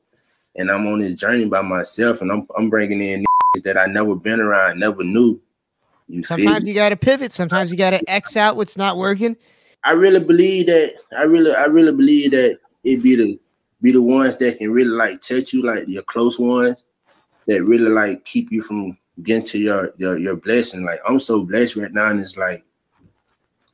[0.57, 3.25] and I'm on this journey by myself, and I'm I'm bringing in
[3.63, 5.41] that I never been around, never knew.
[6.09, 6.71] You Sometimes me?
[6.71, 7.33] you got to pivot.
[7.33, 9.37] Sometimes you got to X out what's not working.
[9.85, 10.91] I really believe that.
[11.17, 13.39] I really, I really believe that it be the
[13.81, 16.85] be the ones that can really like touch you, like your close ones,
[17.47, 20.85] that really like keep you from getting to your your your blessing.
[20.85, 22.65] Like I'm so blessed right now, and it's like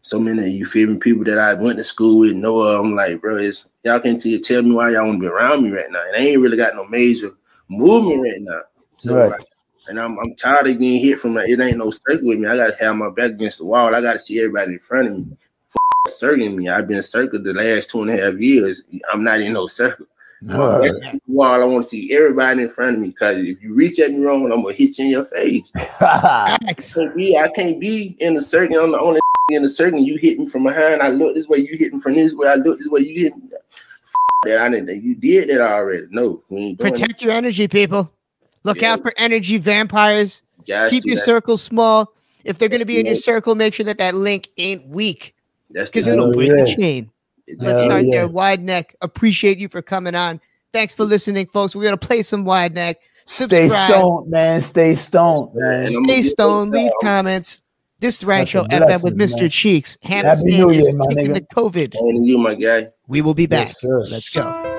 [0.03, 2.61] so many of you feel me people that I went to school with know.
[2.61, 5.26] of, I'm like, bro, it's y'all can t- tell me why y'all want to be
[5.26, 7.32] around me right now, and I ain't really got no major
[7.68, 8.62] movement right now.
[8.96, 9.30] So Right.
[9.30, 9.46] like,
[9.88, 12.48] and I'm I'm tired of being hit from like it ain't no circle with me.
[12.48, 13.94] I gotta have my back against the wall.
[13.94, 15.36] I gotta see everybody in front of me.
[15.68, 16.68] F- circling me.
[16.68, 18.82] I've been circled the last two and a half years.
[19.12, 20.07] I'm not in no circle.
[20.49, 20.93] All right.
[21.26, 24.11] Wall, I want to see everybody in front of me because if you reach at
[24.11, 25.70] me wrong, I'm gonna hit you in your face.
[25.99, 26.95] Facts.
[26.95, 28.78] can't be, I can't be in the circle.
[28.78, 29.20] I'm the only
[29.51, 30.01] in the circle.
[30.01, 31.03] You hit me from behind.
[31.03, 31.59] I look this way.
[31.59, 32.49] You hit me from this way.
[32.49, 33.01] I look this way.
[33.01, 33.43] You hit me.
[33.53, 34.14] F-
[34.45, 35.03] that I didn't.
[35.03, 36.07] You did that already.
[36.11, 38.11] No, we ain't doing Protect your energy, people.
[38.64, 38.95] Look Yeah.
[38.95, 40.43] out for energy vampires.
[40.66, 40.91] it.
[40.91, 41.22] Keep your that.
[41.22, 42.14] circle small.
[42.45, 45.34] If they're going to be in your circle, make sure that that link ain't weak
[45.70, 47.11] That's because it'll Hell break the chain.
[47.59, 48.11] Let's Hell start yeah.
[48.12, 48.28] there.
[48.28, 48.94] Wide neck.
[49.01, 50.40] Appreciate you for coming on.
[50.72, 51.74] Thanks for listening, folks.
[51.74, 52.98] We're going to play some wide neck.
[53.26, 53.90] Stay Subscribe.
[53.90, 54.61] stoned, man.
[54.61, 55.86] Stay stoned, man.
[55.86, 56.70] Stay stoned.
[56.72, 56.94] Leave out.
[57.03, 57.61] comments.
[58.01, 59.40] This is the Ryan That's Show FM with Mr.
[59.40, 59.51] man.
[59.51, 59.98] Cheeks.
[60.03, 61.34] Hannah Happy New is Year, my kicking nigga.
[61.34, 61.94] the COVID.
[61.98, 62.88] And you, my guy.
[63.09, 63.68] We will be back.
[63.68, 63.84] Yes.
[64.11, 64.70] Let's go.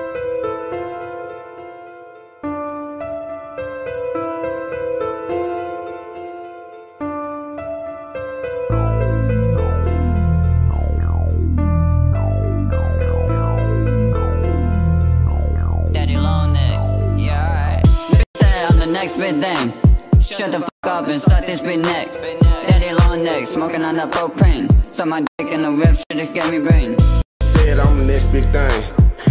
[19.02, 19.72] Next big thing.
[20.20, 22.12] Shut the fuck up and suck this big neck.
[22.12, 24.70] Daddy long neck, smoking on that propane.
[24.94, 26.96] Suck my dick in the whip, shit just get me brain.
[27.42, 28.82] Said I'm the next big thing.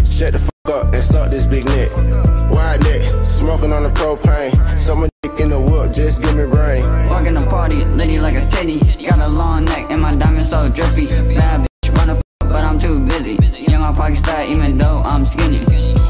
[0.05, 1.89] Shut the fuck up and suck this big neck.
[2.51, 4.51] Wide neck, smoking on the propane.
[4.78, 6.84] Someone dick in the whip, just give me brain.
[7.09, 8.80] Walking the party, litty like a titty.
[9.07, 11.05] Got a long neck and my diamond so drippy.
[11.38, 13.38] Bad bitch, wanna fuck, but I'm too busy.
[13.72, 15.59] Young on pocket style, even though I'm skinny.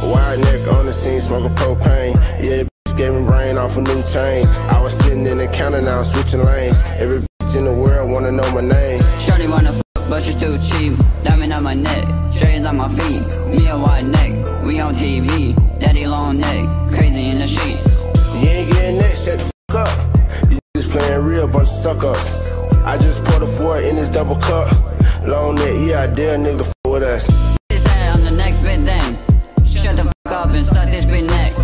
[0.01, 2.15] Wide neck on the scene, smoking propane.
[2.41, 2.63] Yeah,
[3.01, 4.45] gave me brain off a new chain.
[4.69, 6.79] I was sitting in the counter, now I'm switching lanes.
[6.99, 9.01] Every bitch in the world wanna know my name.
[9.25, 10.93] Shorty wanna fuck, but she's too cheap.
[11.23, 13.23] Diamond on my neck, chains on my feet.
[13.47, 14.31] Me a wide neck,
[14.63, 15.55] we on TV.
[15.79, 16.61] Daddy long neck,
[16.93, 17.85] crazy in the sheets.
[18.39, 20.51] You ain't getting that, shut the fuck up.
[20.51, 22.55] You just playing real bunch of suck ups.
[22.85, 24.67] I just poured a four in this double cup.
[25.25, 27.25] Long neck, yeah, I dare nigga to fuck with us.
[27.71, 29.17] Bitch said I'm the next big thing.
[29.65, 31.60] Shut the up and suck this big neck.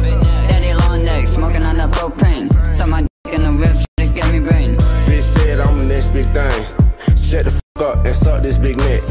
[2.23, 2.75] On the propane.
[2.75, 4.75] Suck my dick in the rip, shit just get me brain.
[5.07, 6.65] Bitch said I'm the next big thing.
[7.17, 9.01] Shut the fuck up and suck this big neck.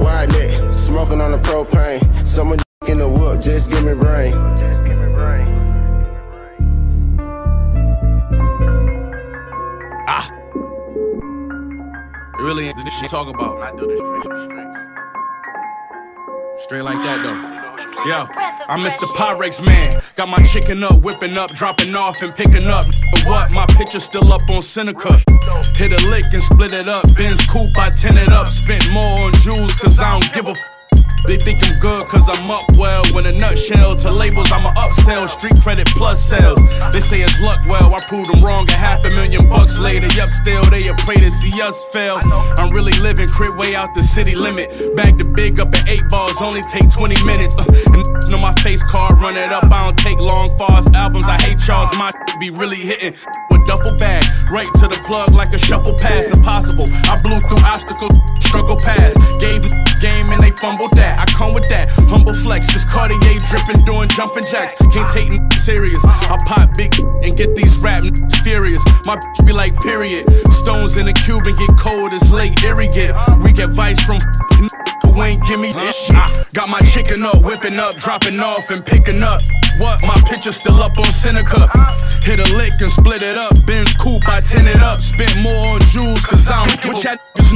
[0.00, 2.00] Wide neck, smoking on the propane.
[2.26, 4.32] Someone in the wood, just give me brain.
[4.58, 5.48] Just give me brain.
[10.08, 10.30] Ah.
[12.38, 13.62] It really ain't this shit talk about.
[13.62, 14.74] I do this shit in.
[16.58, 17.63] Straight like that though.
[18.06, 18.26] Yo,
[18.68, 19.06] I'm Mr.
[19.14, 20.00] Pyrex man.
[20.16, 22.86] Got my chicken up, whipping up, dropping off and picking up.
[23.12, 23.52] But what?
[23.52, 25.22] My picture still up on Seneca.
[25.74, 27.04] Hit a lick and split it up.
[27.14, 28.46] Ben's coupe, I tin it up.
[28.48, 30.73] Spent more on jewels, cause I don't give a f.
[31.26, 33.02] They think I'm good cause I'm up well.
[33.12, 35.28] When a nutshell to labels, I'm a upsell.
[35.28, 36.60] Street credit plus sales.
[36.92, 37.94] They say it's luck well.
[37.94, 38.68] I proved them wrong.
[38.68, 40.06] A half a million bucks later.
[40.14, 42.20] Yup, still they a pray to see us fail.
[42.58, 44.68] I'm really living crib way out the city limit.
[44.96, 46.42] Bag the big up at eight balls.
[46.42, 47.54] Only take 20 minutes.
[47.56, 49.18] Uh, and know my face card.
[49.18, 49.64] Run it up.
[49.72, 51.24] I don't take long fast albums.
[51.26, 51.96] I hate Charles.
[51.96, 52.10] My
[52.40, 53.14] be really hitting
[53.50, 54.24] with duffel bag.
[54.50, 56.30] Right to the plug like a shuffle pass.
[56.36, 56.86] Impossible.
[56.90, 58.12] I blew through obstacles.
[58.44, 59.16] Struggle past.
[59.40, 59.64] Gave
[60.04, 61.16] game and they fumbled that.
[61.18, 64.74] I come with that humble flex, just Cartier dripping, doing jumping jacks.
[64.92, 66.04] Can't take n- serious.
[66.04, 68.12] I pop big and get these rap n-
[68.44, 68.84] furious.
[69.06, 70.28] My bitch be like, period.
[70.52, 73.16] Stones in the cube and get cold as Lake get.
[73.40, 74.68] We get vice from f***ing
[75.08, 76.52] who ain't give me this shit.
[76.52, 79.40] Got my chicken up, whipping up, dropping off and picking up.
[79.78, 80.04] What?
[80.04, 81.70] My picture still up on Seneca.
[82.22, 83.54] Hit a lick and split it up.
[83.64, 85.00] Benz coupe, I tin it up.
[85.00, 87.02] Spent more on jewels, cause I don't give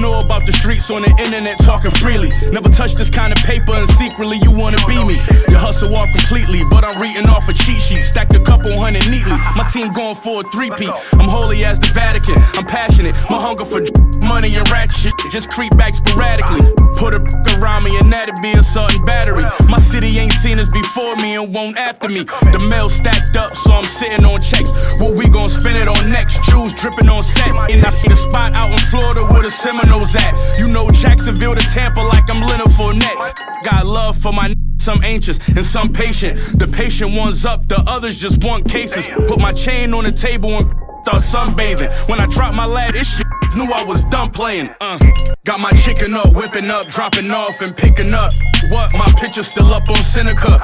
[0.00, 2.30] know about the streets on the internet talking freely.
[2.52, 5.16] Never touch this kind of paper and secretly you wanna be me.
[5.50, 8.02] You hustle off completely, but I'm reading off a cheat sheet.
[8.02, 9.36] Stacked a couple hundred neatly.
[9.56, 10.90] My team going for a three-peat.
[11.18, 12.38] I'm holy as the Vatican.
[12.54, 13.14] I'm passionate.
[13.30, 13.82] My hunger for
[14.20, 16.62] money and rat shit just creep back sporadically.
[16.94, 17.20] Put a
[17.58, 19.44] around me and that'd be assault and battery.
[19.68, 22.24] My city ain't seen us before me and won't after me.
[22.54, 24.72] The mail stacked up, so I'm sitting on checks.
[24.98, 26.44] What we gon' spend it on next?
[26.44, 27.50] Jewels dripping on set.
[27.70, 29.54] And I see the spot out in Florida with a the
[29.88, 30.58] At.
[30.58, 33.62] You know Jacksonville to Tampa like I'm Leonard Fournette.
[33.64, 36.58] Got love for my some anxious and some patient.
[36.58, 39.08] The patient ones up, the others just want cases.
[39.26, 41.90] Put my chain on the table and start sunbathing.
[42.08, 44.70] When I dropped my lad, this shit knew I was done playing.
[44.80, 44.98] Uh,
[45.44, 48.32] got my chicken up, whipping up, dropping off and picking up.
[48.70, 48.92] What?
[48.94, 50.60] My picture still up on Seneca.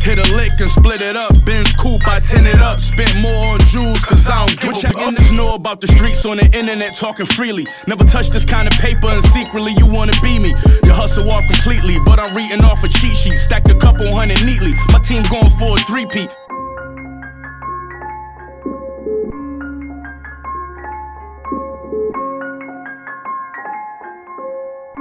[0.00, 1.32] Hit a lick and split it up.
[1.44, 2.80] Benz coupe, I tin it up.
[2.80, 5.14] Spent more on jewels, cause I don't give what a fuck.
[5.14, 7.66] niggas know about the streets on the internet talking freely.
[7.86, 10.54] Never touch this kind of paper and secretly you wanna be me.
[10.84, 13.38] You hustle off completely, but I'm reading off a cheat sheet.
[13.38, 14.72] Stacked a couple hundred neatly.
[14.92, 16.36] My team going for a three-peat.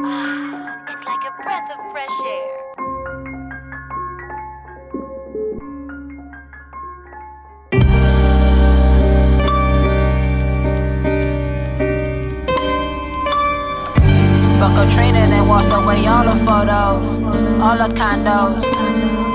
[0.87, 2.65] It's like a breath of fresh air.
[14.59, 17.19] Fuck Katrina and washed away all the photos,
[17.59, 19.34] all the condos.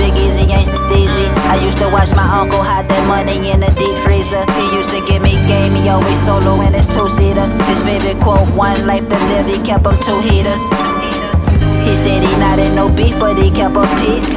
[0.00, 1.26] Big easy ain't easy.
[1.52, 4.42] I used to watch my uncle hide that money in the deep freezer.
[4.56, 7.46] He used to give me game, he always solo in his two seater.
[7.68, 10.62] His favorite quote, one life to live, he kept him two heaters.
[11.86, 14.28] He said he not in no beef, but he kept a peace.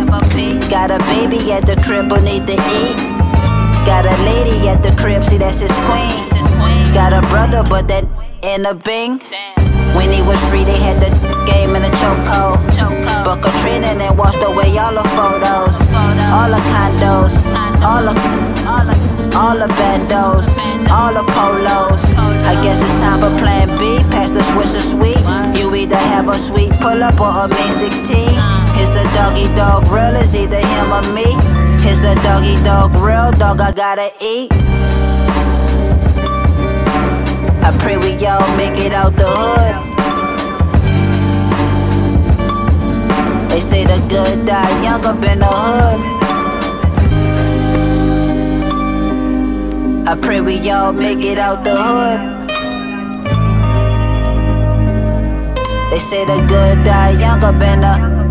[0.69, 2.97] Got a baby at the crib who need to eat.
[3.87, 6.19] Got a lady at the crib, see that's his queen.
[6.93, 8.05] Got a brother, but that
[8.43, 9.19] in a bing.
[9.95, 12.59] When he was free, they had the game in a chokehold.
[13.23, 15.75] But Katrina then washed away all the photos,
[16.35, 17.35] all the condos,
[17.81, 18.15] all the,
[19.37, 20.47] all the, bandos,
[20.89, 22.03] all the polos.
[22.45, 23.99] I guess it's time for Plan B.
[24.11, 25.23] Pass the Swisher Sweet.
[25.57, 27.93] You either have a sweet pull up or a main 16.
[28.75, 30.15] It's a doggy dog real.
[30.15, 31.25] it's either him or me.
[31.87, 33.31] It's a doggy dog real.
[33.31, 34.51] dog I gotta eat.
[37.63, 39.92] I pray we all make it out the hood.
[43.53, 46.01] They say the good die young up in the hood.
[50.07, 52.19] I pray we all make it out the hood.
[55.91, 58.23] They say the good die young up in the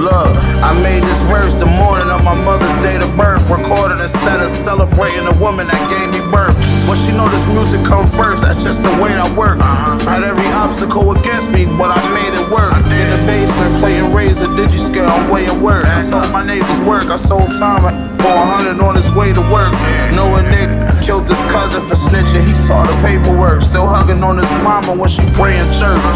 [0.00, 0.34] Look,
[0.66, 3.48] I made this verse the morning of my mother's date of birth.
[3.48, 6.58] Recorded instead of celebrating the woman that gave me birth.
[6.94, 9.58] But she know this music come first, that's just the way I work.
[9.58, 12.72] Had every obstacle against me, but I made it work.
[12.86, 15.84] In the basement, playing razor, digi scale, I'm way of work.
[16.04, 17.10] So my neighbor's work.
[17.10, 17.82] I sold time
[18.18, 19.72] for a hundred on his way to work.
[20.14, 20.70] Knowing Nick
[21.02, 22.46] killed his cousin for snitching.
[22.46, 23.62] He saw the paperwork.
[23.62, 26.14] Still hugging on his mama when she pray in church.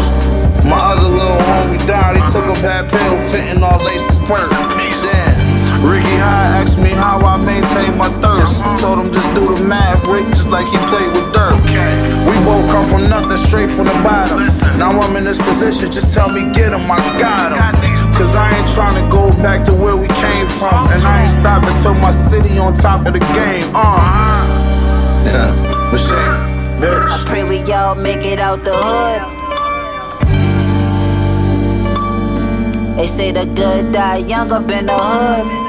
[0.63, 2.15] My other little homie died.
[2.15, 4.47] He took a bad pill, fitting all laces perk.
[4.47, 5.38] Damn.
[5.81, 8.61] Ricky High asked me how I maintain my thirst.
[8.81, 11.55] Told him just do the math, Rick, just like he played with dirt.
[12.27, 14.39] We both come from nothing, straight from the bottom.
[14.77, 17.59] Now I'm in this position, just tell me get him, I got him.
[18.15, 20.91] Cause I ain't trying to go back to where we came from.
[20.91, 23.71] And I ain't stopping till my city on top of the game.
[23.73, 24.59] Uh.
[25.25, 25.53] Yeah,
[25.91, 27.07] machine, bitch.
[27.07, 29.39] I pray we all make it out the hood.
[32.97, 35.68] They say the good die young up in the hood.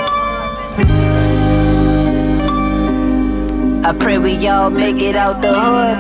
[3.83, 5.99] I pray we all make it out the hood.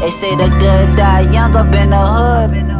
[0.00, 2.75] They say the good die young up in the hood.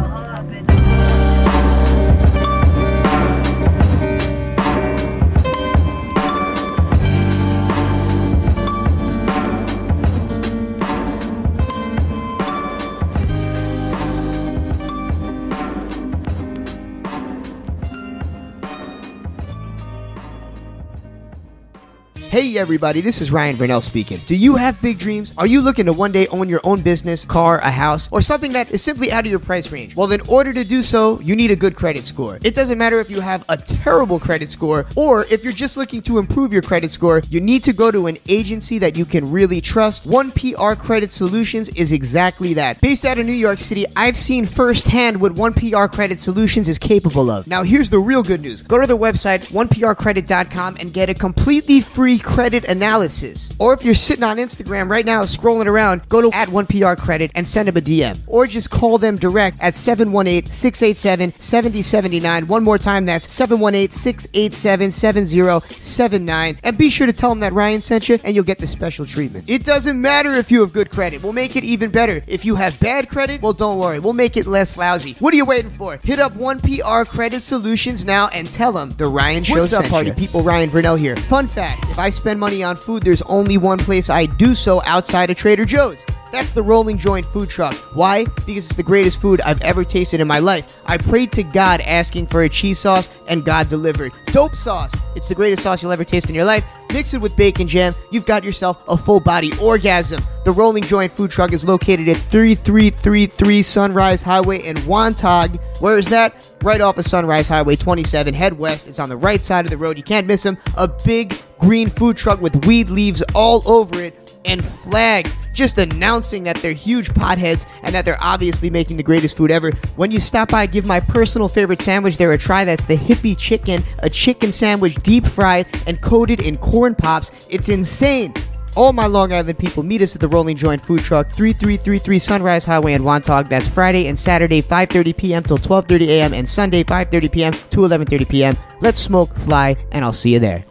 [22.37, 24.21] Hey everybody, this is Ryan Burnell speaking.
[24.27, 25.33] Do you have big dreams?
[25.39, 28.53] Are you looking to one day own your own business, car, a house, or something
[28.53, 29.95] that is simply out of your price range?
[29.95, 32.37] Well, in order to do so, you need a good credit score.
[32.43, 36.03] It doesn't matter if you have a terrible credit score or if you're just looking
[36.03, 39.31] to improve your credit score, you need to go to an agency that you can
[39.31, 40.07] really trust.
[40.07, 42.79] 1PR Credit Solutions is exactly that.
[42.81, 47.31] Based out of New York City, I've seen firsthand what 1PR Credit Solutions is capable
[47.31, 47.47] of.
[47.47, 48.61] Now, here's the real good news.
[48.61, 53.51] Go to their website, 1prcredit.com, and get a completely free credit analysis.
[53.57, 57.31] Or if you're sitting on Instagram right now scrolling around, go to at 1PR Credit
[57.33, 58.19] and send them a DM.
[58.27, 62.47] Or just call them direct at 718 687 7079.
[62.47, 66.59] One more time, that's 718 687 7079.
[66.63, 69.05] And be sure to tell them that Ryan sent you and you'll get the special
[69.05, 69.49] treatment.
[69.49, 72.23] It doesn't matter if you have good credit, we'll make it even better.
[72.27, 75.13] If you have bad credit, well, don't worry, we'll make it less lousy.
[75.19, 75.97] What are you waiting for?
[76.03, 80.11] Hit up 1PR Credit Solutions now and tell them the Ryan Show What's up, party
[80.11, 80.41] people?
[80.41, 81.15] Ryan Vernell here.
[81.15, 84.81] Fun fact if I spend money on food, there's only one place I do so
[84.83, 86.05] outside of Trader Joe's.
[86.31, 87.73] That's the Rolling Joint food truck.
[87.95, 88.25] Why?
[88.45, 90.81] Because it's the greatest food I've ever tasted in my life.
[90.85, 94.11] I prayed to God asking for a cheese sauce, and God delivered.
[94.27, 94.91] Dope sauce.
[95.15, 96.65] It's the greatest sauce you'll ever taste in your life.
[96.93, 97.93] Mix it with bacon jam.
[98.11, 100.21] You've got yourself a full body orgasm.
[100.45, 105.59] The Rolling Joint food truck is located at 3333 Sunrise Highway in Wantagh.
[105.81, 106.49] Where is that?
[106.61, 108.33] Right off of Sunrise Highway 27.
[108.33, 108.87] Head west.
[108.87, 109.97] It's on the right side of the road.
[109.97, 110.57] You can't miss them.
[110.77, 116.43] A big green food truck with weed leaves all over it and flags just announcing
[116.43, 119.71] that they're huge potheads and that they're obviously making the greatest food ever.
[119.95, 122.63] When you stop by, give my personal favorite sandwich there a try.
[122.63, 127.47] That's the hippie chicken, a chicken sandwich deep fried and coated in corn pops.
[127.49, 128.33] It's insane.
[128.75, 132.63] All my Long Island people meet us at the Rolling Joint Food Truck, 3333 Sunrise
[132.63, 133.49] Highway in Wantagh.
[133.49, 135.43] That's Friday and Saturday, 5:30 p.m.
[135.43, 136.33] till 12:30 a.m.
[136.35, 137.53] and Sunday, 5:30 p.m.
[137.53, 138.55] to 11:30 p.m.
[138.81, 140.63] Let's smoke, fly, and I'll see you there.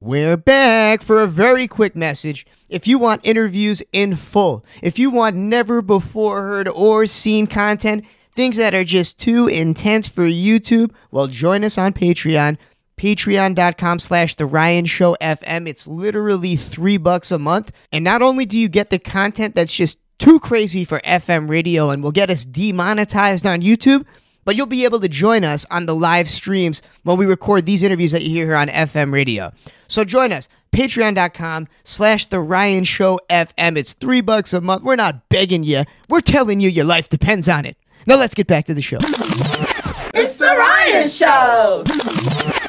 [0.00, 2.46] We're back for a very quick message.
[2.68, 8.04] If you want interviews in full, if you want never before heard or seen content,
[8.36, 12.58] things that are just too intense for YouTube, well, join us on Patreon.
[12.96, 15.66] Patreon.com slash The Ryan Show FM.
[15.66, 17.72] It's literally three bucks a month.
[17.90, 21.90] And not only do you get the content that's just too crazy for FM radio
[21.90, 24.04] and will get us demonetized on YouTube,
[24.48, 27.82] but you'll be able to join us on the live streams when we record these
[27.82, 29.52] interviews that you hear here on FM radio.
[29.88, 33.76] So join us, patreon.com slash the Ryan Show FM.
[33.76, 34.84] It's three bucks a month.
[34.84, 35.84] We're not begging you.
[36.08, 37.76] We're telling you your life depends on it.
[38.06, 38.96] Now let's get back to the show.
[40.14, 42.67] It's the Ryan Show.